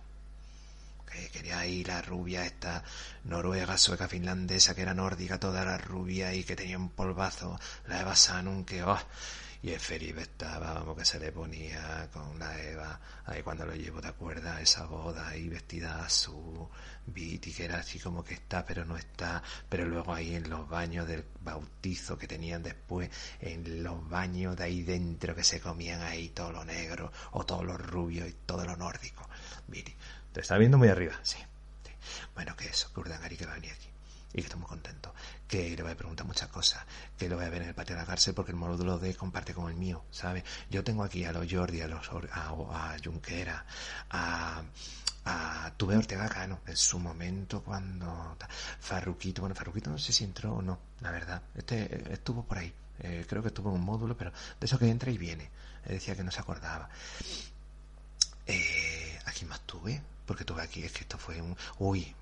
[1.11, 2.83] Que quería ir la rubia esta
[3.23, 8.01] noruega, sueca, finlandesa, que era nórdica, toda la rubia y que tenía un polvazo, la
[8.01, 8.99] Eva Sanum, que oh,
[9.61, 13.73] y el Felipe estaba, vamos, que se le ponía con la Eva, ahí cuando lo
[13.73, 14.61] llevo, ¿te acuerdas?
[14.61, 16.67] Esa boda ahí vestida azul,
[17.07, 20.69] Viti, que era así como que está, pero no está, pero luego ahí en los
[20.69, 26.01] baños del bautizo que tenían después, en los baños de ahí dentro que se comían
[26.01, 29.27] ahí todo lo negro, o todo lo rubio y todo lo nórdico,
[29.67, 29.95] Viti.
[30.33, 31.13] Te está viendo muy arriba.
[31.23, 31.37] Sí.
[32.35, 33.89] Bueno, que eso, que Urdangarí que va a venir aquí.
[34.33, 35.13] Y que estoy muy contento.
[35.47, 36.83] Que le voy a preguntar muchas cosas.
[37.17, 39.15] Que lo voy a ver en el patio de la cárcel porque el módulo D
[39.15, 40.43] comparte con el mío, ¿sabes?
[40.69, 43.65] Yo tengo aquí a los Jordi, a los a, a Junquera,
[44.09, 44.63] a
[45.27, 48.37] a tuve Ortega Cano en su momento cuando
[48.79, 51.41] Farruquito, bueno, Farruquito no sé si entró o no, la verdad.
[51.55, 52.73] Este estuvo por ahí.
[52.99, 55.49] Eh, creo que estuvo en un módulo, pero de eso que entra y viene.
[55.85, 56.89] Eh, decía que no se acordaba.
[58.45, 60.01] Eh, ¿A quién más tuve?
[60.27, 61.57] Porque tuve aquí, es que esto fue un...
[61.79, 62.15] Uy,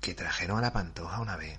[0.00, 1.58] que trajeron a la Pantoja una vez,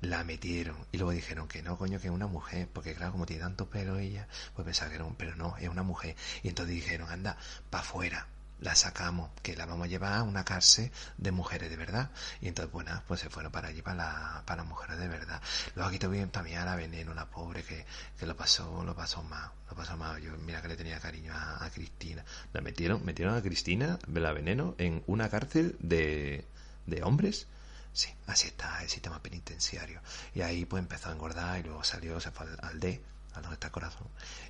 [0.00, 3.26] la metieron y luego dijeron que no, coño, que es una mujer, porque claro, como
[3.26, 5.16] tiene tanto pelo ella, pues pensaba que era un...
[5.16, 6.16] Pero no, es una mujer.
[6.42, 7.36] Y entonces dijeron, anda,
[7.68, 8.28] para afuera,
[8.60, 12.10] la sacamos, que la vamos a llevar a una cárcel de mujeres de verdad.
[12.40, 15.40] Y entonces, bueno, pues se fueron para allí, para, la, para mujeres de verdad.
[15.74, 17.84] Luego aquí tuve también a la veneno, la pobre, que,
[18.18, 20.20] que lo pasó, lo pasó mal, lo pasó mal.
[20.20, 22.24] Yo, mira que le tenía cariño a, a Cristina.
[22.52, 26.44] La metieron, metieron a Cristina, la veneno, en una cárcel de,
[26.86, 27.46] de hombres.
[27.92, 30.00] Sí, así está el sistema penitenciario.
[30.34, 33.02] Y ahí pues empezó a engordar y luego salió, se fue al, al D,
[33.34, 34.08] a donde está el corazón.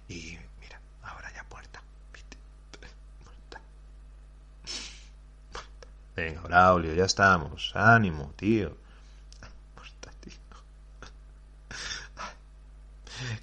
[0.08, 1.82] Y mira, ahora ya puerta.
[6.18, 7.70] Venga, Braulio, ya estamos.
[7.76, 8.76] Ánimo, tío.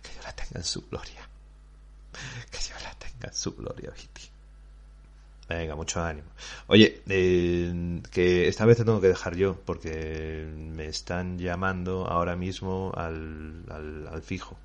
[0.03, 1.29] Que Dios la tenga en su gloria.
[2.51, 4.29] Que Dios la tenga en su gloria, Viti.
[5.47, 6.27] Venga, mucho ánimo.
[6.67, 12.35] Oye, eh, que esta vez te tengo que dejar yo porque me están llamando ahora
[12.35, 14.57] mismo al, al, al fijo.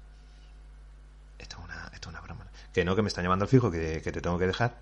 [1.38, 2.46] Esto es, una, esto es una broma.
[2.72, 4.74] Que no, que me están llamando al fijo, que, que te tengo que dejar.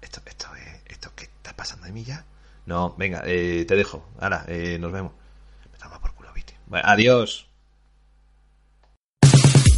[0.00, 2.24] Esto, esto es, esto que está pasando de mí ya.
[2.66, 4.08] No, venga, eh, te dejo.
[4.20, 5.12] Ahora, eh, nos vemos.
[5.72, 6.54] Me toma por culo, Viti.
[6.66, 7.48] Bueno, adiós.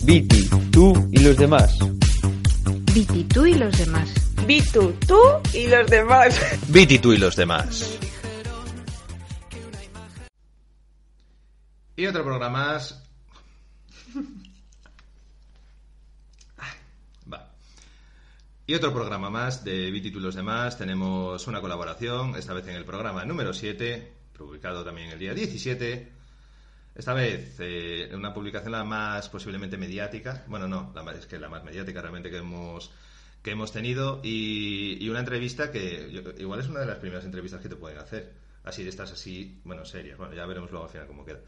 [0.03, 1.79] Viti, tú y los demás.
[2.93, 4.11] Viti, tú y los demás.
[4.47, 5.21] Vitu, tú
[5.55, 6.39] y los demás.
[6.69, 7.99] Viti, tú y los demás.
[11.97, 13.10] Y otro programa más.
[18.71, 20.79] Y otro programa más de Viti, tú y los demás.
[20.79, 26.09] Tenemos una colaboración, esta vez en el programa número 7, publicado también el día 17.
[26.95, 30.45] Esta vez, eh, una publicación la más posiblemente mediática.
[30.47, 32.93] Bueno, no, la más, es que la más mediática realmente que hemos,
[33.43, 34.21] que hemos tenido.
[34.23, 38.33] Y, una entrevista que igual es una de las primeras entrevistas que te pueden hacer.
[38.63, 40.17] Así de estas así, bueno, serias.
[40.17, 41.41] Bueno, ya veremos luego al final cómo queda.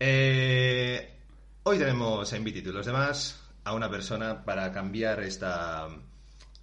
[0.00, 1.18] Eh,
[1.62, 5.88] hoy tenemos en Viti y los demás a una persona para cambiar esta,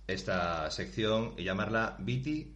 [0.07, 2.53] esta sección y llamarla Viti.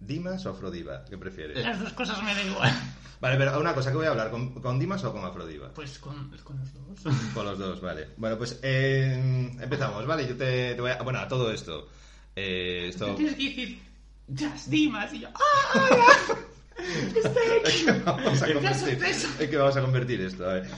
[0.00, 1.04] ¿Dimas o Afrodiva?
[1.04, 1.64] ¿Qué prefieres?
[1.64, 2.72] Las dos cosas me da igual.
[3.20, 4.30] Vale, pero una cosa, ¿qué voy a hablar?
[4.30, 5.72] ¿Con, con Dimas o con Afrodiva?
[5.72, 7.14] Pues con, con los dos.
[7.34, 8.08] Con los dos, vale.
[8.18, 10.26] Bueno, pues eh, empezamos, ¿vale?
[10.26, 11.00] Yo te, te voy a...
[11.02, 11.88] Bueno, a todo esto.
[12.36, 13.14] Eh, esto...
[13.14, 13.82] Tienes que decir,
[14.28, 15.12] Jazz Dimas.
[15.14, 16.34] Y yo, ¡ah!
[17.64, 19.28] Es que vamos a ¡Qué sorpresa!
[19.38, 20.70] es que vamos a convertir esto, a ver.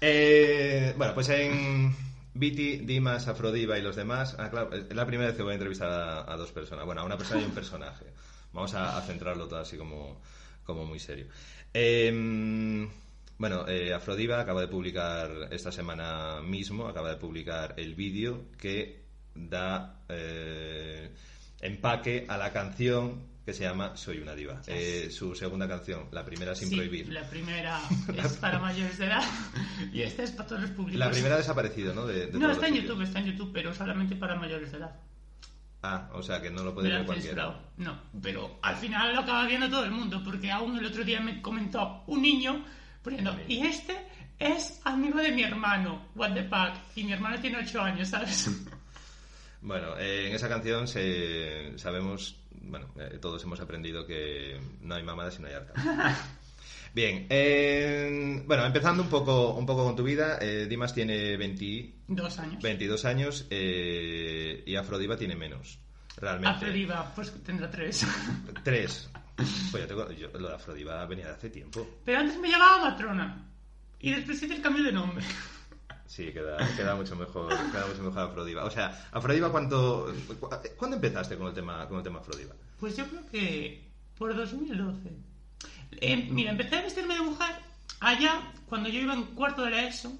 [0.00, 1.94] Eh, bueno, pues en
[2.34, 4.36] Viti, Dimas, Afrodiva y los demás.
[4.38, 5.90] Ah, claro, es la primera vez que voy a entrevistar
[6.28, 6.84] a, dos personas.
[6.84, 8.06] Bueno, a una persona y un personaje.
[8.52, 10.20] Vamos a, centrarlo todo así como,
[10.64, 11.26] como muy serio.
[11.72, 12.88] Eh,
[13.40, 19.00] bueno, eh, Afrodiva acaba de publicar esta semana mismo, acaba de publicar el vídeo que
[19.34, 21.10] da eh,
[21.62, 24.60] empaque a la canción que se llama Soy una diva.
[24.68, 27.12] Eh, su segunda canción, la primera sin Sí, prohibir.
[27.12, 27.80] La primera
[28.16, 29.24] es para mayores de edad
[29.92, 31.00] y esta es para todos los públicos.
[31.00, 32.06] La primera ha desaparecido, ¿no?
[32.06, 32.90] De, de No, está en sitios.
[32.90, 35.00] YouTube, está en YouTube, pero solamente para mayores de edad.
[35.82, 37.58] Ah, o sea que no lo puede ver cualquiera.
[37.78, 41.20] No, pero al final lo acaba viendo todo el mundo, porque aún el otro día
[41.20, 42.64] me comentó un niño
[43.02, 43.96] poniendo, y este
[44.38, 48.48] es amigo de mi hermano, what the fuck, y mi hermano tiene 8 años, ¿sabes?
[49.62, 55.02] Bueno, eh, en esa canción se, sabemos, bueno, eh, todos hemos aprendido que no hay
[55.02, 55.74] mamada si no hay harta.
[56.92, 61.94] Bien, eh, bueno, empezando un poco, un poco con tu vida, eh, Dimas tiene 20
[62.08, 62.62] Dos años.
[62.62, 65.78] 22 años eh, y Afrodiva tiene menos,
[66.16, 66.48] realmente.
[66.56, 68.04] Afrodiva, pues tendrá tres.
[68.64, 69.08] Tres.
[69.70, 71.86] Pues yo tengo, yo, lo de Afrodiva venía de hace tiempo.
[72.04, 73.46] Pero antes me llamaba Matrona.
[74.00, 75.24] Y después hice el cambio de nombre.
[76.10, 78.64] Sí, queda, queda mucho mejor, queda mucho mejor Afrodiva.
[78.64, 82.52] O sea, Afrodiva, ¿cuánto, cu- ¿cuándo empezaste con el tema, con el tema Afrodiva?
[82.80, 83.84] Pues yo creo que
[84.18, 85.08] por 2012.
[85.92, 87.54] Eh, mira, empecé a vestirme de mujer
[88.00, 90.12] allá cuando yo iba en cuarto de la ESO,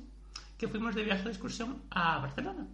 [0.58, 2.68] que fuimos de viaje de excursión a Barcelona.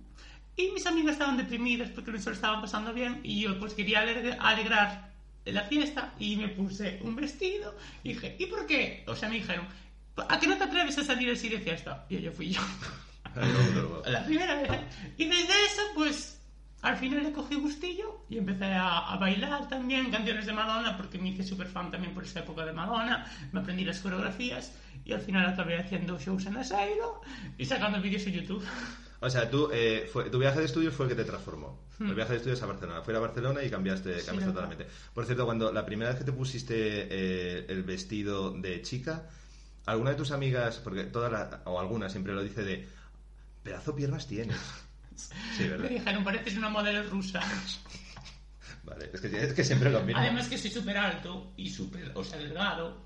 [0.55, 3.73] Y mis amigas estaban deprimidas porque no se lo estaban pasando bien y yo pues
[3.73, 4.01] quería
[4.41, 5.11] alegrar
[5.47, 7.75] la fiesta y me puse un vestido
[8.05, 9.05] y dije, ¿y por qué?
[9.07, 9.67] O sea, me dijeron,
[10.29, 12.05] ¿a qué no te atreves a salir así de fiesta?
[12.11, 12.61] Y yo fui yo.
[14.07, 14.71] La primera vez.
[15.17, 16.41] Y desde eso, pues,
[16.83, 21.19] al final le cogí gustillo y empecé a, a bailar también canciones de Madonna, porque
[21.19, 23.27] me hice súper fan también por esa época de Madonna.
[23.53, 24.73] Me aprendí las coreografías
[25.05, 27.21] y al final acabé haciendo shows en Asailo
[27.59, 28.65] y sacando vídeos en YouTube.
[29.21, 31.81] O sea, tú, eh, fue, tu viaje de estudios fue el que te transformó.
[31.99, 32.09] Hmm.
[32.09, 33.01] El viaje de estudios a Barcelona.
[33.03, 34.69] Fue a Barcelona y cambiaste, Sí, cambiaste verdad.
[34.69, 34.87] totalmente.
[35.15, 39.29] Por cierto, cuando la primera vez que te pusiste eh, el vestido de chica,
[39.87, 42.87] alguna de tus amigas, porque todas o alguna siempre lo dice de
[43.67, 44.57] pedazo piernas tienes.
[45.17, 45.89] Sí, Me ¿verdad?
[45.91, 47.41] dijeron, pareces una modelo rusa.
[48.85, 50.21] Vale, es que, es que siempre lo mismo.
[50.21, 53.05] Además que soy súper alto y súper, o sea, delgado.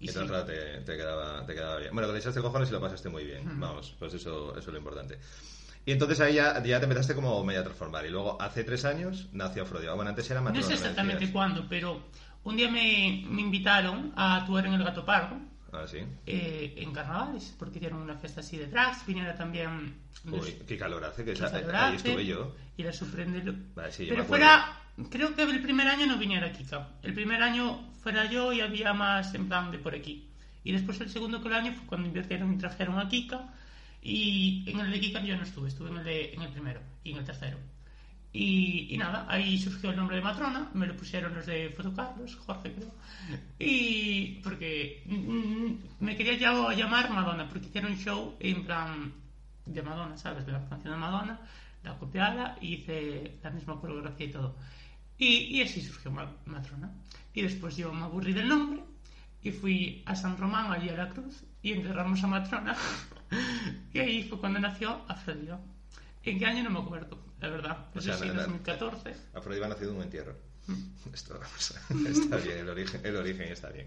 [0.00, 0.14] Y Y sí.
[0.14, 1.92] claro, te, te quedaba, te quedaba bien.
[1.92, 3.46] Bueno, que le echaste cojones y lo pasaste muy bien.
[3.46, 3.60] Ujú.
[3.60, 5.18] Vamos, pues eso, eso es lo importante.
[5.86, 8.04] Y entonces ahí ya, ya te empezaste como medio a transformar.
[8.06, 9.94] Y luego, hace tres años, nació Afrodita.
[9.94, 10.66] Bueno, antes era No Matrona.
[10.66, 12.02] sé me exactamente cuándo, pero
[12.44, 15.36] un día me, me invitaron a actuar en el Gato Pardo.
[15.72, 15.98] Ah, sí.
[16.26, 20.76] eh, en carnavales, porque hicieron una fiesta así de drags, vinieron también los- Uy, qué
[20.76, 22.54] calor hace, que esa- calor ahí hace, estuve yo.
[22.76, 23.42] Y la sorprende.
[23.74, 24.80] Vale, sí, yo Pero fuera,
[25.10, 26.88] creo que el primer año no viniera Kika.
[27.02, 30.26] El primer año fuera yo y había más en plan de por aquí.
[30.64, 33.48] Y después el segundo que el año fue cuando invirtieron y trajeron a Kika.
[34.02, 36.80] Y en el de Kika yo no estuve, estuve en el, de, en el primero
[37.04, 37.58] y en el tercero.
[38.32, 42.36] Y, y nada, ahí surgió el nombre de Matrona, me lo pusieron los de Fotocarlos,
[42.36, 42.94] Jorge creo.
[43.58, 46.36] Y porque mm, me quería
[46.72, 49.12] llamar Madonna, porque hicieron un show en plan
[49.66, 50.46] de Madonna, ¿sabes?
[50.46, 51.40] De la canción de Madonna,
[51.82, 54.56] la copiada y hice la misma coreografía y todo.
[55.18, 56.90] Y, y así surgió Ma- Matrona.
[57.34, 58.82] Y después yo me aburrí del nombre
[59.42, 62.76] y fui a San Román, allí a la cruz, y enterramos a Matrona.
[63.92, 65.60] y ahí fue cuando nació Afrodita.
[66.24, 67.18] ¿En qué año no me acuerdo?
[67.40, 67.86] La verdad.
[67.92, 69.14] O No sea, sé si en na- na- 2014.
[69.34, 70.36] Afrodita ha nacido en un entierro.
[70.66, 70.74] Mm.
[71.14, 71.40] Esto
[72.06, 73.86] está bien, el origen, el origen está bien.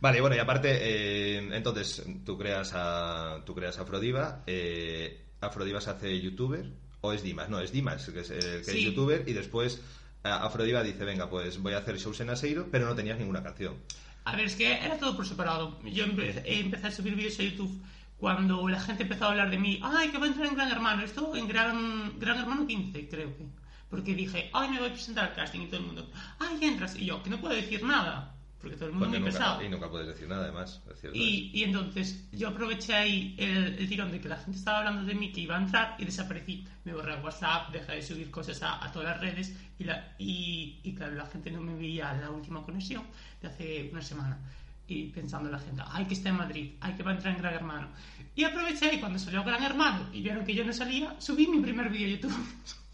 [0.00, 5.80] Vale, bueno, y aparte, eh, entonces, tú creas a, tú creas a Afrodiva, eh, Afrodiva
[5.80, 6.66] se hace youtuber,
[7.00, 9.76] o es Dimas, no, es Dimas, que es, eh, que es youtuber, y después
[10.24, 13.42] eh, Afrodiva dice, venga, pues voy a hacer shows en Aseiro, pero no tenías ninguna
[13.42, 13.76] canción.
[14.24, 15.78] A ver, es que era todo por separado.
[15.84, 17.82] Yo empe- eh, empecé a subir vídeos a YouTube
[18.24, 19.78] cuando la gente empezó a hablar de mí.
[19.82, 21.02] Ay, que va a entrar en Gran Hermano.
[21.02, 23.46] Esto en Gran, Gran Hermano 15, creo que.
[23.90, 26.10] Porque dije, ay, me voy a presentar al casting y todo el mundo.
[26.38, 26.96] Ay, entras.
[26.96, 28.34] Y yo, que no puedo decir nada.
[28.62, 29.56] Porque todo el mundo Porque me pesado.
[29.56, 30.82] nunca, y nunca puedes decir nada, además.
[31.12, 35.04] Y, y entonces yo aproveché ahí el, el tirón de que la gente estaba hablando
[35.04, 36.66] de mí, que iba a entrar y desaparecí.
[36.84, 40.80] Me borré WhatsApp, dejé de subir cosas a, a todas las redes y, la, y,
[40.82, 43.02] y claro, la gente no me veía la última conexión
[43.42, 44.38] de hace una semana.
[44.86, 47.40] Y pensando la gente, ay, que está en Madrid, ay, que va a entrar en
[47.40, 47.88] Gran Hermano.
[48.36, 51.60] Y aproveché y cuando salió Gran Hermano y vieron que yo no salía, subí mi
[51.60, 52.34] primer vídeo a YouTube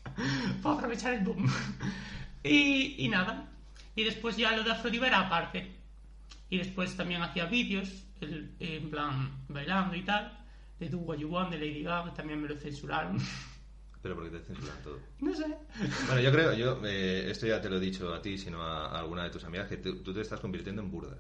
[0.62, 1.50] para aprovechar el boom.
[2.44, 3.48] y, y nada.
[3.96, 5.76] Y después ya lo de Afrodiva era aparte.
[6.48, 10.37] Y después también hacía vídeos, en plan bailando y tal,
[10.79, 13.18] de Do What You Want, de Lady Gaga, también me lo censuraron.
[14.03, 14.98] Pero porque te censuran todo.
[15.20, 15.44] no sé.
[16.07, 18.87] Bueno, yo creo, yo eh, esto ya te lo he dicho a ti, sino a,
[18.87, 21.18] a alguna de tus amigas, que tú te estás convirtiendo en burda.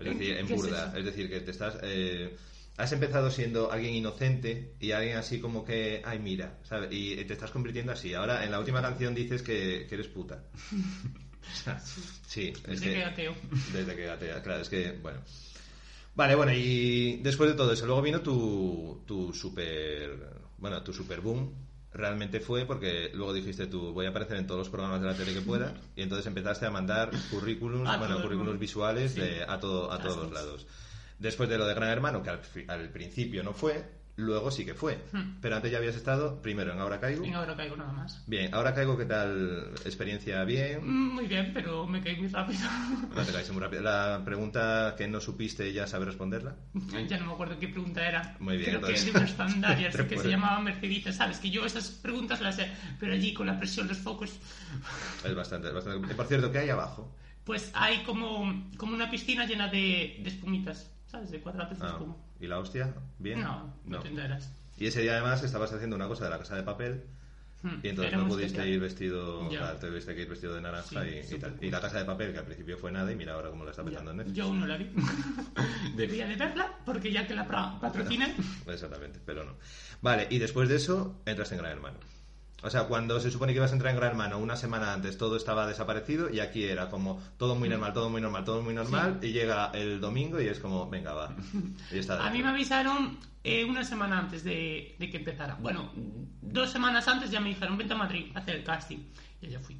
[0.00, 0.94] Es ¿En decir, en es burda.
[0.96, 1.78] Es, decir, que te estás...
[1.82, 2.36] eh,
[2.76, 6.90] has empezado siendo alguien inocente y alguien así como que, ay, mira, ¿sabes?
[6.92, 8.14] Y te estás convirtiendo así.
[8.14, 10.44] Ahora, en la última canción dices que, que eres puta.
[12.26, 13.34] Sí, es Desde que ateo.
[13.72, 15.20] Desde que atea, claro, es que, bueno.
[16.14, 20.10] Vale, bueno, y después de todo eso, luego vino tu, tu super,
[20.58, 21.67] bueno, tu super boom.
[21.92, 25.14] Realmente fue porque luego dijiste tú, voy a aparecer en todos los programas de la
[25.16, 29.20] tele que pueda, y entonces empezaste a mandar currículums, A bueno, currículums visuales Sí.
[29.20, 30.66] de, a, todo, a todos lados.
[31.18, 33.84] Después de lo de Gran Hermano, que al, al principio no fue,
[34.18, 34.98] luego sí que fue.
[35.12, 35.38] Hmm.
[35.40, 37.24] Pero antes ya habías estado primero en Ahora Caigo.
[37.24, 38.22] Y ahora caigo nada más.
[38.26, 39.70] Bien, Ahora Caigo, ¿qué tal?
[39.84, 40.80] ¿Experiencia bien?
[40.82, 42.60] Mm, Muy bien, pero me caí muy rápido.
[43.14, 43.82] No te caíste muy rápido.
[43.82, 46.56] La pregunta que no supiste ya sabes responderla.
[47.08, 48.36] ya no me acuerdo qué pregunta era.
[48.40, 51.38] Muy bien, Creo que entonces- escandalla, Te así que se llamaba Mercedita, ¿sabes?
[51.38, 54.30] Que yo esas preguntas las sé, pero allí con la presión, los focos.
[55.24, 56.14] Es bastante, es bastante.
[56.14, 57.14] Por cierto, ¿qué hay abajo?
[57.48, 61.30] Pues hay como, como una piscina llena de, de espumitas, ¿sabes?
[61.30, 62.14] De cuadrados de Ah, espuma.
[62.38, 62.94] ¿Y la hostia?
[63.18, 63.40] ¿Bien?
[63.40, 64.52] No, no, te enteras.
[64.76, 67.04] Y ese día además estabas haciendo una cosa de la casa de papel
[67.62, 69.58] Hmm, y entonces no pudiste ir vestido, Ya.
[69.58, 71.54] claro, te tuviste que ir vestido de naranja Sí, y- y, tal.
[71.56, 71.64] cool.
[71.64, 73.70] Y la casa de papel, que al principio fue nada y mira ahora cómo la
[73.72, 74.36] está petando en Netflix.
[74.36, 74.88] Yo aún no la vi.
[75.96, 77.48] Debía de verla porque ya que la
[77.80, 78.32] patrociné.
[78.66, 79.54] Exactamente, pero no.
[80.02, 81.96] Vale, y después de eso entras en Gran Hermano.
[82.62, 85.16] O sea, cuando se supone que ibas a entrar en Gran Hermano una semana antes
[85.16, 88.74] todo estaba desaparecido y aquí era como todo muy normal, todo muy normal, todo muy
[88.74, 91.36] normal y llega el domingo y es como, venga, va.
[91.92, 95.54] Y está A mí me avisaron eh, una semana antes de, de que empezara.
[95.54, 95.92] Bueno,
[96.42, 98.98] dos semanas antes ya me dijeron, vente a Madrid a hacer el casting.
[99.40, 99.76] Y ya fui.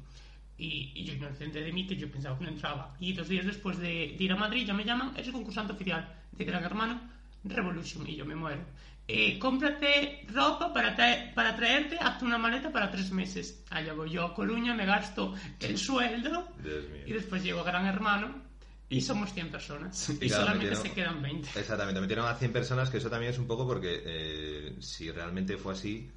[0.57, 2.95] Y, y yo inocente de mí, que yo pensaba que no entraba.
[2.99, 6.15] Y dos días después de, de ir a Madrid ya me llaman, eres concursante oficial
[6.31, 7.01] de Gran Hermano
[7.43, 8.07] Revolution.
[8.07, 8.61] Y yo me muero.
[9.11, 10.95] Eh, cómprate ropa para,
[11.33, 13.63] para traerte, hazte una maleta para tres meses.
[13.71, 16.47] Allá voy yo a Coruña, me gasto el sueldo
[17.07, 18.35] y después llego a Gran Hermano
[18.87, 20.09] y somos 100 personas.
[20.11, 21.59] Y, claro, solamente metieron- se quedan 20.
[21.59, 25.57] Exactamente, metieron a 100 personas, que eso también es un poco porque eh, si realmente
[25.57, 26.11] fue así,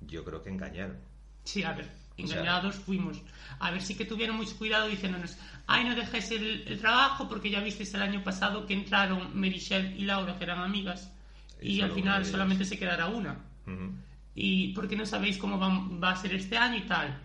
[0.00, 0.98] yo creo que engañaron.
[1.42, 3.22] Sí, a ver, O sea- engañados fuimos.
[3.58, 5.36] A ver, sí que tuvieron mucho cuidado diciéndonos,
[5.66, 9.98] ay, no dejéis el, el trabajo porque ya visteis el año pasado que entraron Merichel
[10.00, 11.12] y Laura, que eran amigas,
[11.60, 13.38] Y y, al final solamente se quedará una.
[13.66, 13.92] Ujú.
[14.34, 15.68] Y porque no sabéis cómo va,
[16.02, 17.18] va a ser este año y tal.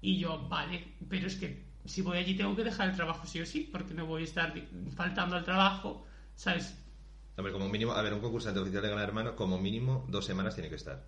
[0.00, 3.40] Y yo, vale, pero es que si voy allí tengo que dejar el trabajo sí
[3.40, 4.54] o sí, porque no voy a estar
[4.96, 6.06] faltando al trabajo,
[6.36, 6.74] ¿sabes?
[7.36, 10.54] Hombre, como mínimo, a ver, un concursante oficial de Gran Hermano, como mínimo dos semanas
[10.54, 11.04] tiene que estar.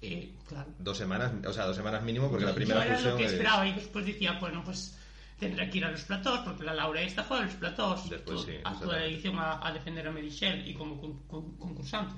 [0.00, 0.70] Eh, claro.
[0.78, 3.24] Dos semanas, o sea, dos semanas mínimo, porque yo, la primera yo era lo que
[3.24, 4.96] es- esperaba y después decía, bueno, pues
[5.38, 8.42] tendré que ir a los platós, porque la Laura esta fue a los platós, Después
[8.42, 12.14] sí, a toda la edición a, a defender a Merichel y como con- con- concursante.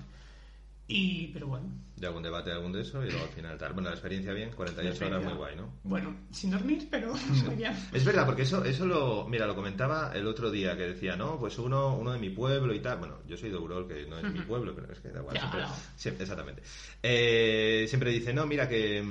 [0.92, 3.74] Y, pero bueno, de algún debate, algún de eso, y luego al final tal.
[3.74, 5.72] Bueno, la experiencia bien, 48 horas muy guay, ¿no?
[5.84, 7.14] bueno, sin dormir, pero
[7.46, 7.76] muy bien.
[7.92, 11.38] Es verdad, porque eso, eso lo, mira, lo comentaba el otro día, que decía, no,
[11.38, 12.98] pues uno, uno de mi pueblo y tal.
[12.98, 15.36] Bueno, yo soy de Urol, que no es mi pueblo, pero es que da igual.
[15.36, 15.64] Ya, siempre-
[15.96, 16.62] siempre- exactamente.
[17.04, 19.04] Eh, siempre dice, no, mira que...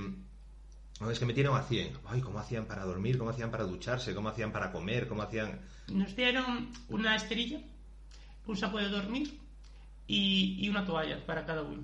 [1.00, 1.93] no, es que metieron a 100.
[2.08, 3.18] Ay, ¿cómo hacían para dormir?
[3.18, 4.14] ¿Cómo hacían para ducharse?
[4.14, 5.08] ¿Cómo hacían para comer?
[5.08, 5.60] ¿Cómo hacían...?
[5.88, 7.60] Nos dieron una esterilla,
[8.45, 9.39] un saco de dormir
[10.08, 11.84] y, y una toalla para cada uno,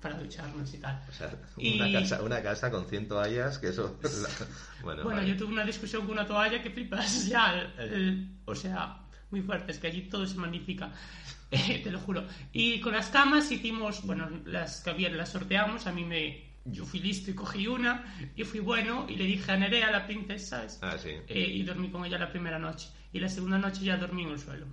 [0.00, 1.00] para ducharnos y tal.
[1.08, 3.98] O sea, Y- una, casa, una casa con 100 toallas, que eso...
[4.82, 5.28] bueno, Bueno, vale.
[5.28, 9.00] yo tuve una discusión con una toalla que flipas ya, el- el- o sea,
[9.30, 10.92] muy fuerte, es que allí todo se magnifica,
[11.50, 12.26] eh, te lo juro.
[12.52, 16.84] Y con las camas hicimos, bueno, las que había las sorteamos, a mí me, yo
[16.84, 18.04] fui listo y cogí una,
[18.34, 20.78] y fui bueno, y le dije a Nerea, la princesa, ¿sabes?
[20.82, 21.10] Ah, sí.
[21.28, 22.88] Eh, y dormí con ella la primera noche.
[23.12, 24.66] Y la segunda noche ya dormí en el suelo.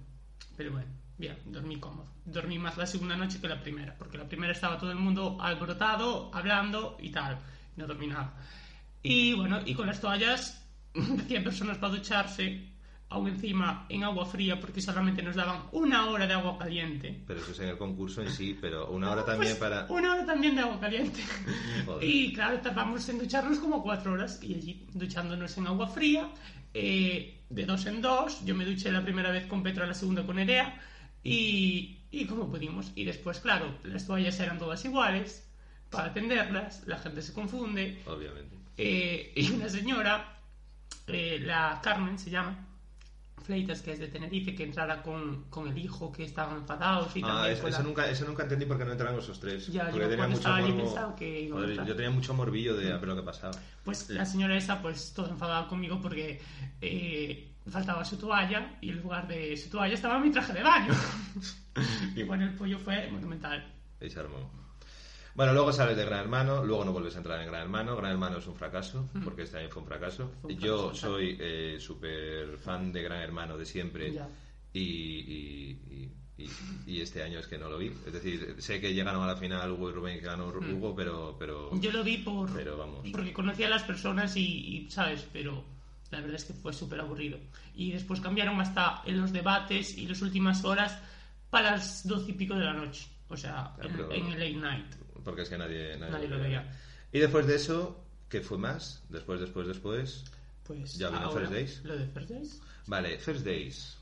[0.55, 0.87] Pero bueno,
[1.17, 2.07] bien, dormí cómodo.
[2.25, 5.37] Dormí más la segunda noche que la primera, porque la primera estaba todo el mundo
[5.41, 7.37] alborotado, hablando y tal.
[7.75, 8.33] No dormí nada.
[9.03, 10.65] Y bueno, y con las toallas,
[11.27, 12.70] 100 personas para ducharse,
[13.11, 17.21] aún encima en agua fría, porque solamente nos daban una hora de agua caliente.
[17.27, 19.85] Pero eso es en el concurso en sí, pero una hora también Pues, para...
[19.89, 21.21] Una hora también de agua caliente.
[21.85, 22.09] Joder.
[22.09, 26.29] Y claro, tardamos en ducharnos como cuatro horas y allí duchándonos en agua fría,
[26.73, 28.43] eh, de dos en dos.
[28.45, 30.81] Yo me duché la primera vez con Petra, la segunda con Erea
[31.23, 32.91] y, y como pudimos.
[32.95, 35.47] Y después, claro, las toallas eran todas iguales
[35.89, 38.01] para atenderlas, la gente se confunde.
[38.07, 38.55] Obviamente.
[38.77, 40.39] Eh, y una señora,
[41.07, 42.69] eh, la Carmen se llama,
[43.41, 47.21] Fleitas, que es de Tenerife, que entrara con, con el hijo, que estaban enfadados y
[47.23, 49.39] Ah, también es- con eso, la- nunca, eso nunca entendí por qué no entraron esos
[49.39, 49.67] tres.
[49.67, 51.15] Ya, porque yo tenía mucho morbo.
[51.17, 53.53] que a yo tenía mucho morbillo de a ver lo que pasaba.
[53.83, 56.39] Pues la señora esa, pues toda enfadada conmigo porque
[56.81, 60.93] eh, faltaba su toalla y en lugar de su toalla estaba mi traje de baño.
[62.15, 63.65] y bueno, el pollo fue monumental.
[64.01, 64.49] Ahí se armó.
[65.35, 67.95] Bueno, luego sales de Gran Hermano, luego no vuelves a entrar en Gran Hermano.
[67.95, 70.31] Gran Hermano es un fracaso, porque este año fue un fracaso.
[70.41, 74.27] Fue un Yo fracaso, soy eh, súper fan de Gran Hermano de siempre Ya.
[74.73, 76.11] y, y, y-
[76.43, 76.49] y-
[76.87, 77.87] y este año es que no lo vi.
[78.05, 80.73] Es decir, sé que llegaron a la final Hugo y Rubén, que ganó Mm.
[80.75, 81.69] Hugo, pero, pero...
[81.79, 83.07] Yo lo vi por Pero vamos.
[83.11, 84.41] porque conocía a las personas y,
[84.85, 85.27] y, ¿sabes?
[85.31, 85.63] Pero
[86.09, 87.37] la verdad es que fue súper aburrido.
[87.75, 90.97] Y después cambiaron hasta en los debates y las últimas horas
[91.49, 93.07] para las doce y pico de la noche.
[93.29, 94.95] O sea, en, en el late night.
[95.23, 96.71] Porque es que nadie, nadie, Nadie lo veía.
[97.11, 99.03] Y después de eso, ¿qué fue más?
[99.09, 100.23] Después, después, después.
[100.65, 101.81] Pues Ya vino First Days.
[101.83, 102.61] Lo de First Days.
[102.87, 103.97] Vale, First Days.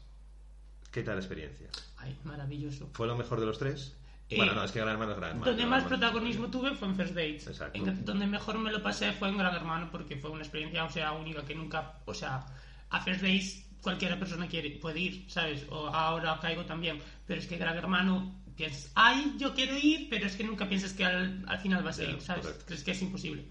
[0.91, 1.67] ¿Qué tal la experiencia?
[1.97, 2.89] Ay, maravilloso.
[2.93, 3.95] ¿Fue lo mejor de los tres?
[4.29, 5.51] Eh, bueno, no, es que Gran Hermano es Gran Hermano.
[5.51, 7.47] Donde más protagonismo tuve fue en First Dates.
[7.47, 7.77] Exacto.
[7.79, 10.89] En- donde mejor me lo pasé fue en Gran Hermano porque fue una experiencia, o
[10.89, 12.45] sea, única que nunca, o sea,
[12.89, 15.65] a First Days cualquiera persona quiere, puede ir, ¿sabes?
[15.69, 16.99] O ahora caigo también.
[17.25, 20.93] Pero es que Gran Hermano piensas, ay, yo quiero ir, pero es que nunca piensas
[20.93, 22.43] que al, al final vas a Ya, ir, ¿sabes?
[22.45, 22.65] correcto.
[22.67, 23.43] Crees que es imposible.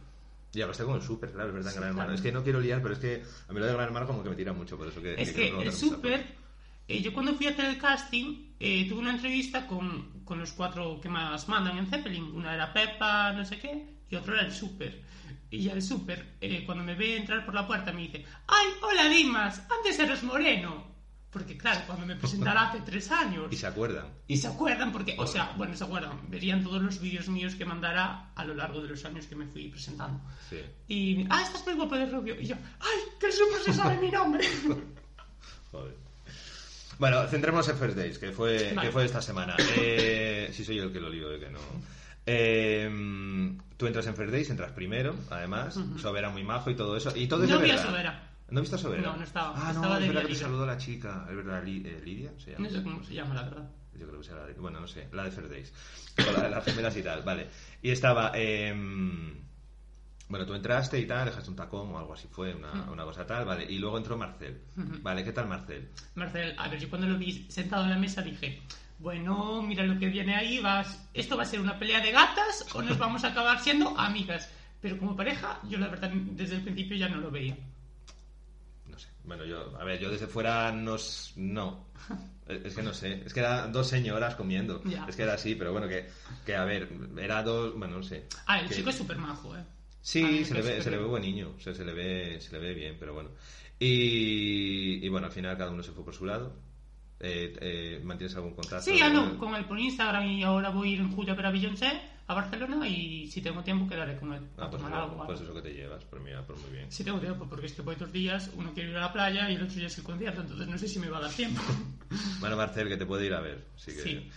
[0.55, 2.07] Y hablaste con el súper, claro, es verdad, Sí, Gran Hermano.
[2.07, 2.15] claro.
[2.17, 4.23] Es que no quiero liar, pero es que a mí lo de Gran Hermano como
[4.23, 5.15] que me tira mucho, por eso que...
[5.21, 6.27] Es quiero que el súper,
[6.89, 10.53] eh, yo cuando fui a hacer el casting, eh, tuve una entrevista con, con los
[10.53, 12.25] cuatro que más mandan en Zeppelin.
[12.35, 15.03] Una era Peppa, no sé qué, y otro era el súper.
[15.51, 18.67] Y ya el súper, eh, cuando me ve entrar por la puerta, me dice: ¡Ay,
[18.83, 19.63] hola Dimas!
[19.75, 20.88] Antes eras moreno.
[21.31, 23.49] Porque, claro, cuando me presentara hace tres años.
[23.51, 24.07] Y se acuerdan.
[24.27, 27.67] Y se acuerdan porque, o sea, bueno, se acuerdan, verían todos los vídeos míos que
[27.67, 30.21] mandara a lo largo de los años que me fui presentando.
[30.49, 30.61] Sí.
[30.89, 32.41] Y, ah, estás muy guapo de rubio.
[32.41, 34.43] Y yo, ¡ay, que el súper se sabe mi nombre!
[35.71, 35.95] Joder.
[36.99, 38.89] Bueno, centrémonos en First Days, que fue, Vale.
[38.89, 39.55] que fue esta semana.
[39.77, 41.61] Eh, sí, soy yo el que lo lío, de que no.
[42.27, 45.77] Eh, tú entras en First Days, entras primero, además.
[45.77, 45.99] Ujú.
[45.99, 47.15] Sobera muy majo y todo eso.
[47.15, 47.79] Y todo eso No vi a.
[47.79, 48.28] Sobera.
[48.51, 49.03] ¿No viste a Sobera?
[49.03, 49.53] No, no estaba.
[49.55, 51.27] Ah, no, Estaba es verdad que te saludó la chica.
[51.29, 52.67] Es verdad, eh, Lidia se llama.
[52.67, 53.71] No sé cómo se llama, la verdad.
[53.99, 55.73] Yo creo que sea la de, bueno, no sé, la de Days.
[56.27, 57.49] O la de las gemelas y tal, vale.
[57.83, 59.35] Y estaba, em,
[60.29, 62.93] bueno, tú entraste y tal, dejaste un tacón o algo así fue, una, Ujú.
[62.93, 63.65] una cosa tal, vale.
[63.65, 64.63] Y luego entró Marcel.
[65.03, 65.89] Vale, ¿qué tal Marcel?
[66.15, 68.63] Marcel, a ver, yo cuando lo vi sentado en la mesa dije,
[69.01, 72.67] bueno, mira lo que viene ahí, vas, esto va a ser una pelea de gatas
[72.75, 74.49] o nos vamos a acabar siendo amigas.
[74.81, 77.57] Pero como pareja, yo la verdad desde el principio ya no lo veía.
[79.25, 80.97] Bueno, yo, a ver, yo desde fuera no.
[81.37, 81.87] No.
[82.49, 83.23] Es que no sé.
[83.27, 84.83] Es que eran dos señoras comiendo.
[84.85, 85.05] Ya.
[85.07, 86.09] Es que era así, pero bueno, que,
[86.47, 86.89] que a ver,
[87.19, 87.75] era dos.
[87.77, 88.27] Bueno, no sé.
[88.47, 89.63] Ah, el Que- chico es súper majo, ¿eh?
[90.01, 92.41] Sí, me se le, ve, se le ve buen niño, o sea, se le ve,
[92.41, 93.29] se le ve bien, pero bueno.
[93.79, 96.55] Y, y bueno, al final cada uno se fue por su lado.
[97.21, 98.81] Eh, eh, ¿Mantienes algún contacto?
[98.91, 101.47] Sí, hablo con él por Instagram y ahora voy a ir en julio a ver
[101.47, 104.93] a Beyoncé a Barcelona y si tengo tiempo quedaré con él a Ah, pues, tomar
[104.99, 105.27] eso, algo.
[105.27, 106.93] pues eso que te llevas, por mí, por muy bien.
[106.93, 109.51] Si tengo tiempo, porque es que voy dos días, uno quiere ir a la playa
[109.51, 111.33] y el otro día es el concierto, entonces no sé si me va a dar
[111.33, 111.61] tiempo.
[112.41, 113.65] Bueno, Marcel, que te puede ir a ver.
[113.77, 113.93] Sí.
[113.93, 114.03] Que...
[114.03, 114.31] Sí.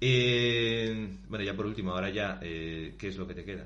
[0.00, 3.64] Eh, bueno, ya por último, ahora ya, eh, ¿qué es lo que te queda?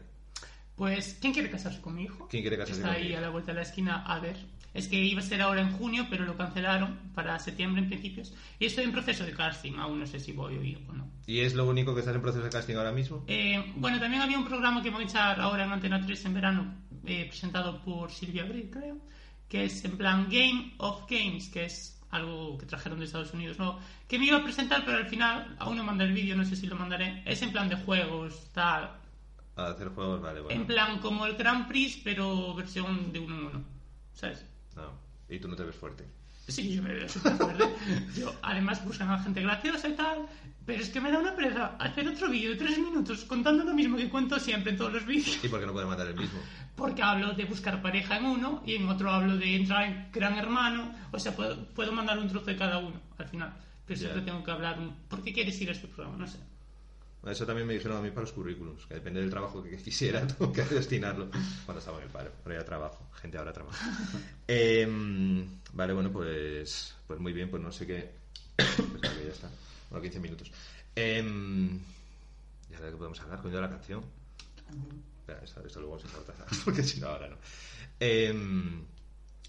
[0.76, 2.29] Pues, ¿quién quiere casarse con mi hijo?
[2.31, 3.18] ¿Quién quiere casarse Está con ahí quién?
[3.18, 4.37] a la vuelta de la esquina a ver.
[4.75, 8.35] Es que iba a ser ahora en junio, pero lo cancelaron para septiembre en principios.
[8.59, 11.11] Y estoy en proceso de casting, aún no sé si voy ir o no.
[11.27, 13.25] ¿Y es lo único que estás en proceso de casting ahora mismo?
[13.27, 16.35] Eh, bueno, también había un programa que voy a echar ahora en Antena 3 en
[16.35, 18.99] verano, eh, presentado por Silvia Abril, creo,
[19.49, 23.59] que es en plan Game of Games, que es algo que trajeron de Estados Unidos,
[23.59, 23.79] ¿no?
[24.07, 26.57] Que me iba a presentar, pero al final aún no mandé el vídeo, no sé
[26.57, 27.23] si lo mandaré.
[27.27, 28.91] Es en plan de juegos, tal.
[29.57, 30.61] A hacer juegos, vale, bueno.
[30.61, 33.64] En plan como el Grand Prix, pero versión de uno en uno.
[34.14, 34.45] ¿Sabes?
[34.79, 34.93] No.
[35.29, 36.05] Y tú no te ves fuerte.
[36.49, 37.64] Sí, yo me veo súper fuerte.
[38.16, 40.26] Yo, además, buscan a gente graciosa y tal.
[40.64, 43.74] Pero es que me da una pereza hacer otro vídeo de tres minutos contando lo
[43.74, 45.43] mismo que cuento siempre en todos los vídeos.
[45.43, 46.39] ¿Y por qué no puedes mandar el mismo?
[46.76, 50.37] Porque hablo de buscar pareja en uno y en otro hablo de entrar en Gran
[50.37, 50.95] Hermano.
[51.11, 53.55] O sea, puedo, puedo mandar un trozo de cada uno al final.
[53.87, 54.95] Pero siempre tengo que hablar un...
[55.09, 56.18] ¿Por qué quieres ir a este programa?
[56.18, 56.39] No sé.
[57.31, 60.26] Eso también me dijeron a mí para los currículums, que depende del trabajo que quisiera,
[60.26, 61.29] tengo que destinarlo.
[61.64, 63.87] Cuando estaba en el paro, pero ya trabajo, gente ahora trabaja.
[64.47, 68.11] Em, vale, bueno, pues, pues muy bien, pues no sé qué.
[68.57, 69.51] Pensaba que ya está.
[69.91, 70.53] Bueno, 15 minutos.
[70.97, 71.79] Em,
[72.70, 74.05] ya de qué podemos hablar, coño, de la canción.
[75.20, 77.37] Espera, esto, esto luego se corta, porque si no, ahora no.
[78.01, 78.85] Em,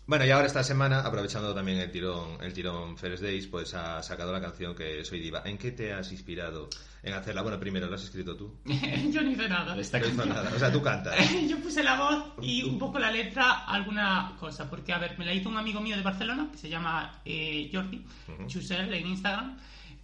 [0.10, 4.02] bueno, y ahora esta semana, aprovechando también el tirón, el tirón First Days, pues ha
[4.02, 5.44] sacado la canción que Soy Diva.
[5.46, 6.68] ¿En qué te has inspirado
[7.04, 7.42] en hacerla?
[7.42, 8.58] Bueno, primero, ¿la has escrito tú?
[8.66, 10.30] Yo no hice nada de esta No canción.
[10.30, 10.52] nada.
[10.56, 11.16] O sea, tú cantas.
[11.50, 14.70] Yo puse la voz y un poco la letra, alguna cosa.
[14.70, 17.70] Porque, a ver, me la hizo un amigo mío de Barcelona que se llama eh,
[17.74, 18.04] Jordi,
[18.48, 19.58] Chusel en Instagram.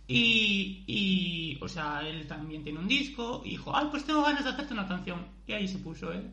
[0.07, 3.41] Y, y, o sea, él también tiene un disco.
[3.43, 5.25] Y dijo, ay, pues tengo ganas de hacerte una canción.
[5.47, 6.29] Y ahí se puso él.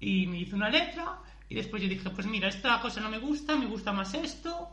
[0.00, 1.18] Y me hizo una letra.
[1.48, 4.70] Y después yo dije, pues mira, esta cosa no me gusta, me gusta más esto.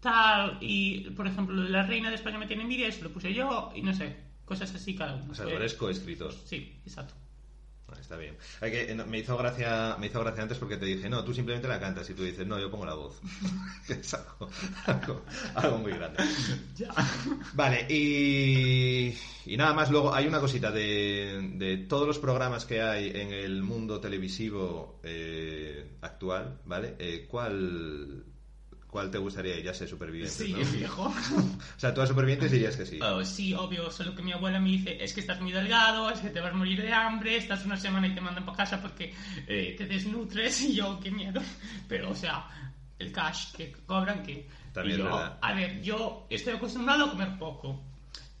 [0.00, 0.58] Tal.
[0.60, 3.72] Y, por ejemplo, la reina de España me tiene envidia, eso lo puse yo.
[3.74, 4.16] Y no sé,
[4.52, 5.32] cosas así cada uno.
[5.32, 6.32] O sea, tú eres coescritor.
[6.44, 7.14] Sí, exacto.
[8.00, 8.36] Está bien.
[8.60, 11.34] Hay que, eh, me, hizo gracia, me hizo gracia antes porque te dije, no, tú
[11.34, 13.20] simplemente la cantas y tú dices, no, yo pongo la voz.
[13.88, 14.50] Es algo,
[14.86, 15.22] algo,
[15.54, 16.22] algo muy grande.
[17.54, 19.14] Vale, y,
[19.46, 23.32] y nada más, luego hay una cosita de, de todos los programas que hay en
[23.32, 26.96] el mundo televisivo eh, actual, ¿vale?
[26.98, 28.24] Eh, ¿cuál,
[28.92, 29.58] ¿Cuál te gustaría?
[29.58, 30.58] Ya sé, Supervivientes, Sí, ¿no?
[30.70, 31.04] viejo.
[31.76, 32.98] O sea, tú a Supervivientes dirías que sí.
[33.00, 36.20] Oh, sí, obvio, solo que mi abuela me dice, es que estás muy delgado, es
[36.20, 38.82] que te vas a morir de hambre, estás una semana y te mandan para casa
[38.82, 39.14] porque
[39.46, 41.40] eh, te desnutres y yo, qué miedo.
[41.88, 42.46] Pero, o sea,
[42.98, 44.46] el cash que cobran, que...
[44.74, 45.38] También y es yo, verdad.
[45.40, 47.82] A ver, yo estoy acostumbrado a comer poco.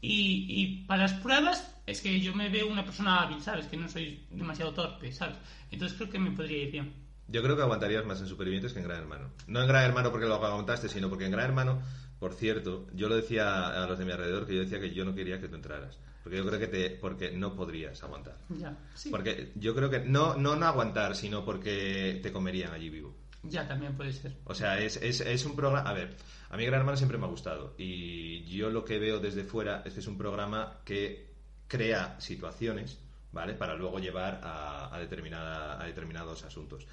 [0.02, 3.68] Y, y para las pruebas es que yo me veo una persona hábil, ¿sabes?
[3.68, 5.36] Que no soy demasiado torpe, ¿sabes?
[5.70, 7.01] Entonces creo que me podría ir bien.
[7.32, 9.30] Yo creo que aguantarías más en Supervivientes que en Gran Hermano.
[9.46, 11.80] No en Gran Hermano porque lo aguantaste, sino porque en Gran Hermano,
[12.18, 15.06] por cierto, yo lo decía a los de mi alrededor, que yo decía que yo
[15.06, 15.98] no quería que tú entraras.
[16.22, 18.36] Porque yo creo que te, porque no podrías aguantar.
[18.50, 19.08] Ya, sí.
[19.10, 23.16] Porque yo creo que no, no no aguantar, sino porque te comerían allí vivo.
[23.44, 24.36] Ya, también puede ser.
[24.44, 25.88] O sea, es, es, es un programa...
[25.88, 26.14] A ver,
[26.50, 27.74] a mí Gran Hermano siempre me ha gustado.
[27.78, 31.32] Y yo lo que veo desde fuera es que es un programa que
[31.66, 33.00] crea situaciones,
[33.32, 33.54] ¿vale?
[33.54, 36.86] Para luego llevar a, a, determinada, a determinados asuntos.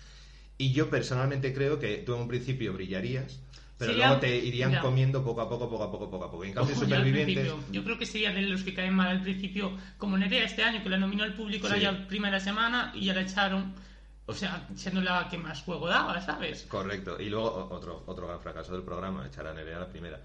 [0.59, 3.39] Y yo personalmente creo que tú en un principio brillarías,
[3.77, 6.43] pero luego te irían comiendo poco a poco, poco a poco, poco a poco.
[6.43, 7.23] En cambio, al Supervivientes...
[7.47, 7.63] principio.
[7.71, 10.83] Yo creo que sería de los que caen mal al principio, como Nerea este año,
[10.83, 11.79] que la nominó el público Sí.
[11.79, 13.73] la primera semana y ya la echaron,
[14.25, 16.65] o sea, siendo la que más juego daba, ¿sabes?
[16.67, 17.15] Correcto.
[17.21, 20.19] Y luego otro, otro gran fracaso del programa, echar a Nerea la primera.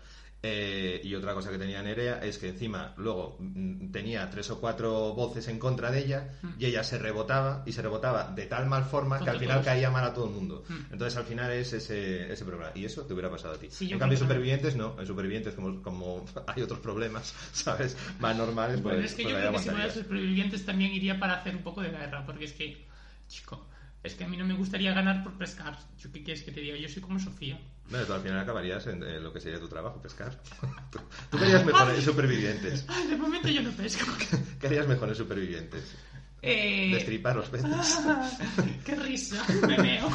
[0.47, 4.61] Eh, y otra cosa que tenía Nerea es que encima luego mm, tenía tres o
[4.61, 6.49] cuatro voces en contra de ella Mm.
[6.59, 9.67] y ella se rebotaba y se rebotaba de tal mal forma que al final todos.
[9.67, 10.63] caía mal a todo el mundo.
[10.69, 10.93] Mm.
[10.93, 12.73] Entonces al final es ese, ese programa.
[12.75, 13.69] Y eso te hubiera pasado a ti.
[13.71, 14.19] Sí, en cambio.
[14.19, 15.01] Supervivientes no.
[15.01, 17.97] En Supervivientes, como, como hay otros problemas, ¿sabes?
[18.19, 21.19] Más normales, pues, Bueno, es que pues yo creo que si fuera supervivientes también iría
[21.19, 22.87] para hacer un poco de guerra, porque es que,
[23.29, 23.67] chico,
[24.03, 25.79] es que a mí no me gustaría ganar por pescar.
[25.99, 26.77] ¿Yo qué quieres que te diga?
[26.77, 27.59] Yo soy como Sofía.
[27.91, 30.41] Bueno, tú al final acabarías en, en lo que sería tu trabajo, pescar.
[30.91, 30.99] tú,
[31.31, 32.85] tú querías mejor en Supervivientes.
[32.89, 34.07] Ay, de momento yo no pesco.
[34.61, 35.95] ¿Qué harías mejor en Supervivientes?
[36.43, 36.91] Eh...
[36.95, 37.71] Destripar los peces.
[38.85, 39.43] ¡Qué risa!
[39.67, 40.11] Me meo.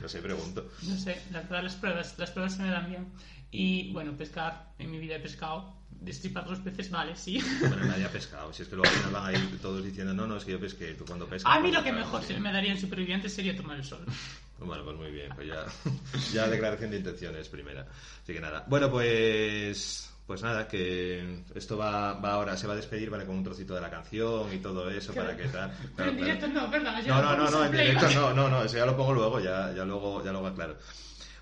[0.00, 0.70] No sé, pregunto.
[0.82, 3.12] No sé, la verdad las pruebas, las pruebas se me dan bien.
[3.50, 5.77] Y bueno, pescar, en mi vida he pescado.
[6.00, 7.42] Destripar los peces, vale, sí.
[7.60, 8.52] Bueno, nadie ha pescado.
[8.52, 10.52] Si es que luego al final van a ir todos diciendo, no, no, es que
[10.52, 10.94] yo pesqué.
[10.94, 11.52] Tú cuando pescas...
[11.52, 14.04] A mí lo que claro, mejor se me daría en supervivientes sería tomar el sol.
[14.60, 15.28] Bueno, pues muy bien.
[15.36, 15.64] Pues ya,
[16.32, 17.86] ya declaración de intenciones primera.
[18.22, 18.64] Así que nada.
[18.66, 20.12] Bueno, pues...
[20.26, 23.24] Pues nada, que esto va, va ahora, se va a despedir, ¿vale?
[23.24, 25.70] Con un trocito de la canción y todo eso, para que tal.
[25.70, 26.32] Pero Claro, en claro.
[26.34, 27.02] directo no.
[27.02, 29.40] Ya No, no, no, no, en directo no, no, no, eso ya lo pongo luego,
[29.40, 30.76] ya, ya luego, ya luego aclaro.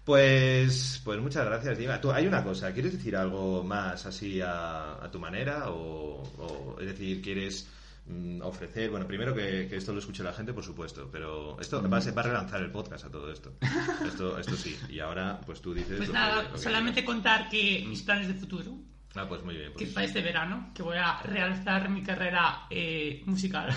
[0.06, 2.00] Pues, pues muchas gracias, Dima.
[2.00, 5.68] Tú, hay una cosa, ¿quieres decir algo más así a, a tu manera?
[5.70, 7.68] O, o, es decir, ¿quieres
[8.06, 8.88] mm, ofrecer?
[8.88, 12.20] Bueno, primero que, que esto lo escuche la gente, por supuesto, pero esto va va
[12.20, 13.54] a relanzar el podcast a todo esto.
[14.06, 14.78] Esto, esto sí.
[14.88, 15.96] Y ahora, pues tú dices.
[15.96, 18.78] Pues que- nada, que solamente contar que mis planes de futuro,
[19.16, 19.72] Ah, pues muy bien.
[19.72, 19.90] que Pues.
[19.92, 23.74] para este verano, que voy a realzar mi carrera eh, musical.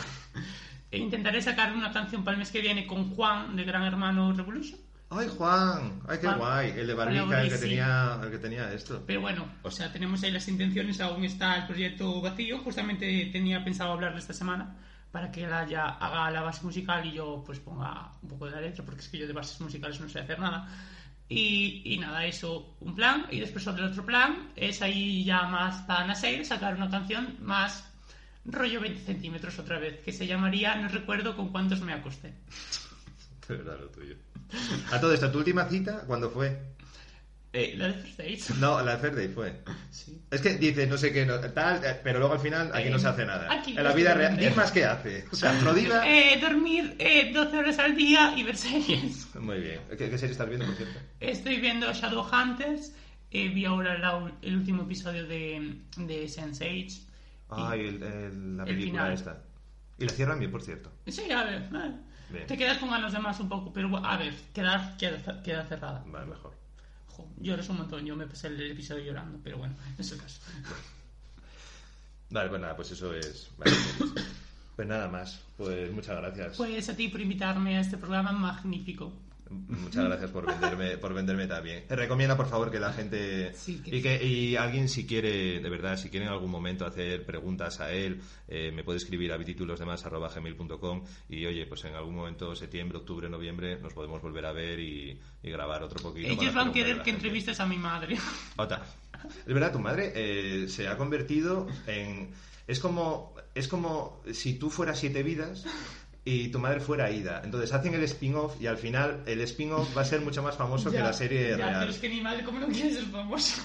[0.91, 4.31] E intentaré sacar una canción para el mes que viene con Juan de Gran Hermano
[4.31, 4.79] Revolution.
[5.11, 6.01] ¡Ay, Juan!
[6.07, 6.37] ¡Ay, qué Juan.
[6.37, 6.69] guay!
[6.69, 7.61] El de Barbica, el que, sí.
[7.61, 9.03] tenía, el que tenía esto.
[9.07, 12.59] Pero bueno, o sea, tenemos ahí las intenciones, aún está el proyecto vacío.
[12.59, 14.77] Justamente tenía pensado hablarle esta semana
[15.11, 18.51] para que ella ya haga la base musical y yo pues ponga un poco de
[18.51, 20.67] la letra, porque es que yo de bases musicales no sé hacer nada.
[21.27, 23.25] Y, y nada, eso, un plan.
[23.31, 27.91] Y después el otro plan es ahí ya más para Naseir sacar una canción más
[28.45, 32.33] rollo 20 centímetros otra vez, que se llamaría No recuerdo con cuántos me acosté.
[33.47, 34.15] De verdad, lo tuyo.
[34.91, 36.59] A todo esto, ¿tu última cita cuándo fue?
[37.51, 38.49] Eh, la de First Dates.
[38.59, 39.61] No, la de Fair Day fue.
[39.89, 40.21] Sí.
[40.29, 42.91] Es que dice, no sé qué, no- tal, eh, pero luego al final aquí Eh,
[42.91, 43.51] no se hace nada.
[43.51, 44.37] aquí en la vida real.
[44.37, 45.25] Dimas, ¿qué hace?
[45.31, 46.03] O sea, Afrodita...
[46.07, 49.33] Eh, dormir eh, 12 horas al día y ver series.
[49.35, 49.79] Muy bien.
[49.89, 50.99] ¿Qué, qué serie estás viendo, por cierto?
[51.19, 52.93] Estoy viendo Shadowhunters.
[53.31, 57.01] Eh, vi ahora la- el último episodio de, de Sense8.
[57.49, 59.41] Ay, el- el- la el película esta.
[59.97, 60.91] Y la cierran bien, por cierto.
[61.07, 61.63] Sí, a ver.
[61.73, 61.91] eh,
[62.29, 62.47] Bien.
[62.47, 66.03] Te quedas con ganas de más un poco, pero a ver, queda, queda, queda cerrada.
[66.05, 66.53] Vale, mejor.
[67.07, 70.41] Jo, lloras un montón, yo me pasé el episodio llorando, pero bueno, en ese caso.
[72.29, 73.49] Vale, pues nada, pues eso es...
[73.57, 74.11] vale, pues,
[74.75, 75.41] pues nada más.
[75.57, 76.57] Pues muchas gracias.
[76.57, 79.11] Pues a ti por invitarme a este programa magnífico.
[79.49, 81.87] Muchas gracias por venderme, por venderme también.
[81.87, 85.59] Te recomienda, por favor, que la gente Sí, que- y que y alguien si quiere,
[85.59, 89.31] de verdad, si quiere en algún momento hacer preguntas a él, eh, me puede escribir
[89.33, 94.51] a bititulosdemás@gmail.com y oye, pues en algún momento, septiembre, octubre, noviembre, nos podemos volver a
[94.51, 96.27] ver y, y grabar otro poquito.
[96.29, 97.11] Ellos van a querer que gente.
[97.11, 98.17] entrevistes a mi madre.
[98.57, 98.83] Ota.
[99.45, 102.29] Es verdad, tu madre eh, se ha convertido en.
[102.67, 105.65] Es como, es como si tú fueras siete vidas
[106.25, 107.41] y tu madre fuera Ida.
[107.43, 110.91] Entonces hacen el spin-off y al final el spin-off va a ser mucho más famoso
[110.91, 111.79] que la serie ya, real.
[111.79, 113.63] Pero es que mi madre, como no quiere ser famosa.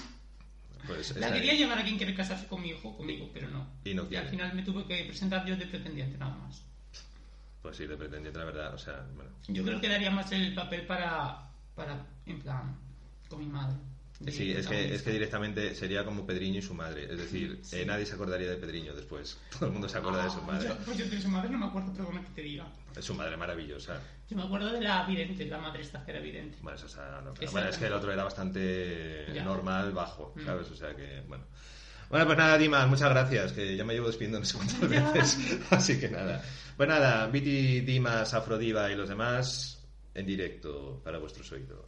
[0.87, 3.67] Pues, La quería llevar a quien quiere casarse conmigo, conmigo, pero no.
[3.83, 6.63] Y no Y al final me tuve que presentar yo de pretendiente nada más.
[7.61, 8.73] Pues sí, de pretendiente, la verdad.
[8.73, 9.31] O sea, bueno.
[9.47, 12.77] Yo creo que daría más el papel para, para en plan,
[13.27, 13.75] con mi madre.
[14.31, 17.03] Sí, es que, es que directamente sería como Pedriño y su madre.
[17.11, 17.81] Es decir, Sí.
[17.81, 19.37] eh, nadie se acordaría de Pedriño después.
[19.51, 20.69] Todo el mundo se acuerda de su Ah, madre.
[20.69, 22.65] Yo, pues yo de su madre no me acuerdo, bueno, que te diga.
[22.95, 24.01] Es su madre maravillosa.
[24.29, 26.57] Yo me acuerdo de la vidente, la madre esta que era vidente.
[26.61, 29.43] Bueno, eso, o sea, no, bueno, es que el otro era bastante Ya.
[29.43, 30.45] normal, bajo, Mm.
[30.45, 30.71] ¿sabes?
[30.71, 31.43] O sea que, bueno.
[32.09, 35.59] Bueno, pues nada, Dimas, muchas gracias, que ya me llevo despidiendo no sé cuántas veces.
[35.71, 36.41] Así que nada.
[36.77, 41.83] Pues nada, Viti, Dimas, Afrodiva y los demás en directo para vuestros oídos.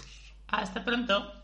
[0.48, 1.37] Hasta pronto.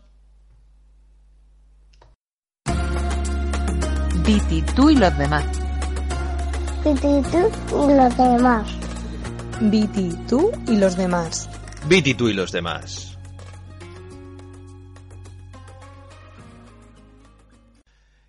[4.26, 5.44] Viti, tú y los demás.
[6.82, 8.78] Viti, tú y los demás.
[9.60, 11.50] Viti, tú y los demás.
[11.86, 13.18] Viti, tú y los demás.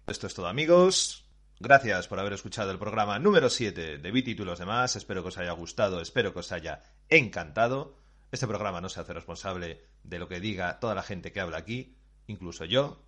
[0.06, 1.26] Esto es todo amigos.
[1.62, 4.98] Gracias por haber escuchado el programa número 7 de Viti, tú y los demás.
[4.98, 7.98] Espero que os haya gustado, espero que os haya encantado.
[8.34, 11.60] Este programa no se hace responsable de lo que diga toda la gente que habla
[11.60, 11.96] aquí,
[12.28, 13.06] incluso yo.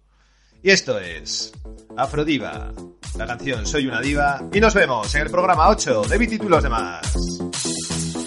[0.64, 1.53] Y esto es
[1.95, 2.72] Afrodiva,
[3.18, 4.41] la canción Soy una diva.
[4.53, 7.01] Y nos vemos en el programa 8 de Viti, tú y los demás.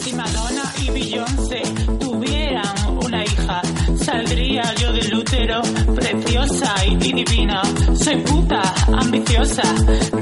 [0.00, 1.62] Si Madonna y Beyoncé
[1.98, 3.62] tuvieran una hija,
[3.96, 5.60] saldría yo del útero,
[5.94, 7.62] preciosa y divina.
[7.96, 8.62] Soy puta,
[8.98, 9.62] ambiciosa,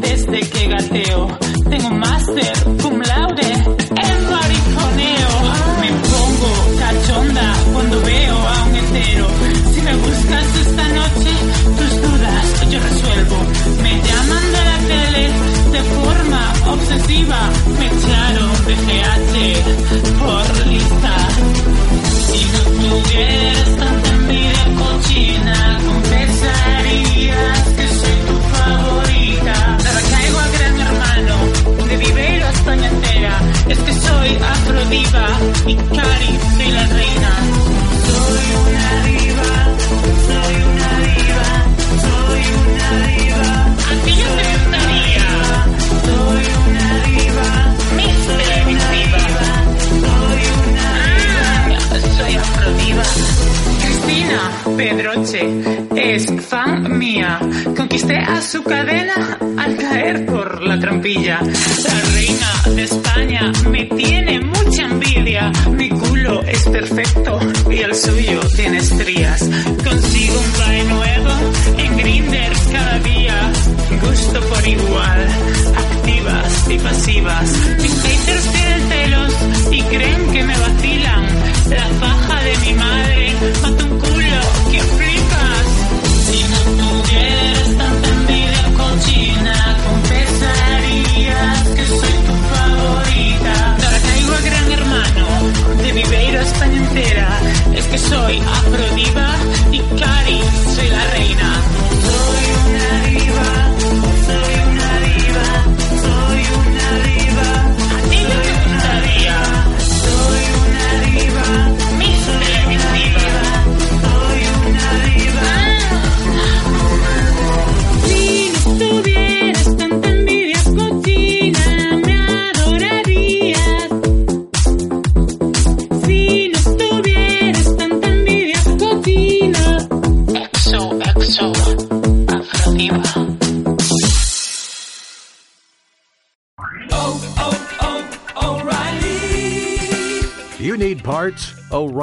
[0.01, 1.39] desde que gateo.
[1.71, 2.53] Tengo un máster
[2.83, 5.31] cum laude en mariconeo.
[5.81, 9.27] Me pongo cachonda cuando veo a un hetero.
[9.73, 10.68] Si me buscas
[16.73, 17.41] obsesiva.
[17.79, 19.35] Me echaron de GH
[20.21, 21.14] por lista.
[22.29, 25.57] Si no tuvieras tanta envidia cochina,
[25.87, 29.57] confesarías que soy tu favorita.
[29.77, 31.37] Ahora caigo a gran hermano,
[31.89, 32.91] de Viveiro a España.
[33.69, 35.27] Es que soy afrodiva
[35.66, 37.33] y Cari, soy la reina.
[38.09, 39.28] Soy una diva,
[54.29, 55.41] Cristina Pedroche
[55.97, 57.41] es fan mía.
[57.74, 61.41] Conquisté a su cadena al caer por la trampilla.
[61.41, 65.51] La reina de España me tiene mucha envidia.
[65.70, 69.49] Mi culo es perfecto y el suyo tiene estrías.
[69.83, 71.31] Consigo un pae nuevo
[71.79, 73.53] en Grinder cada día.
[74.03, 75.29] Gusto por igual,
[75.74, 77.78] activas y pasivas.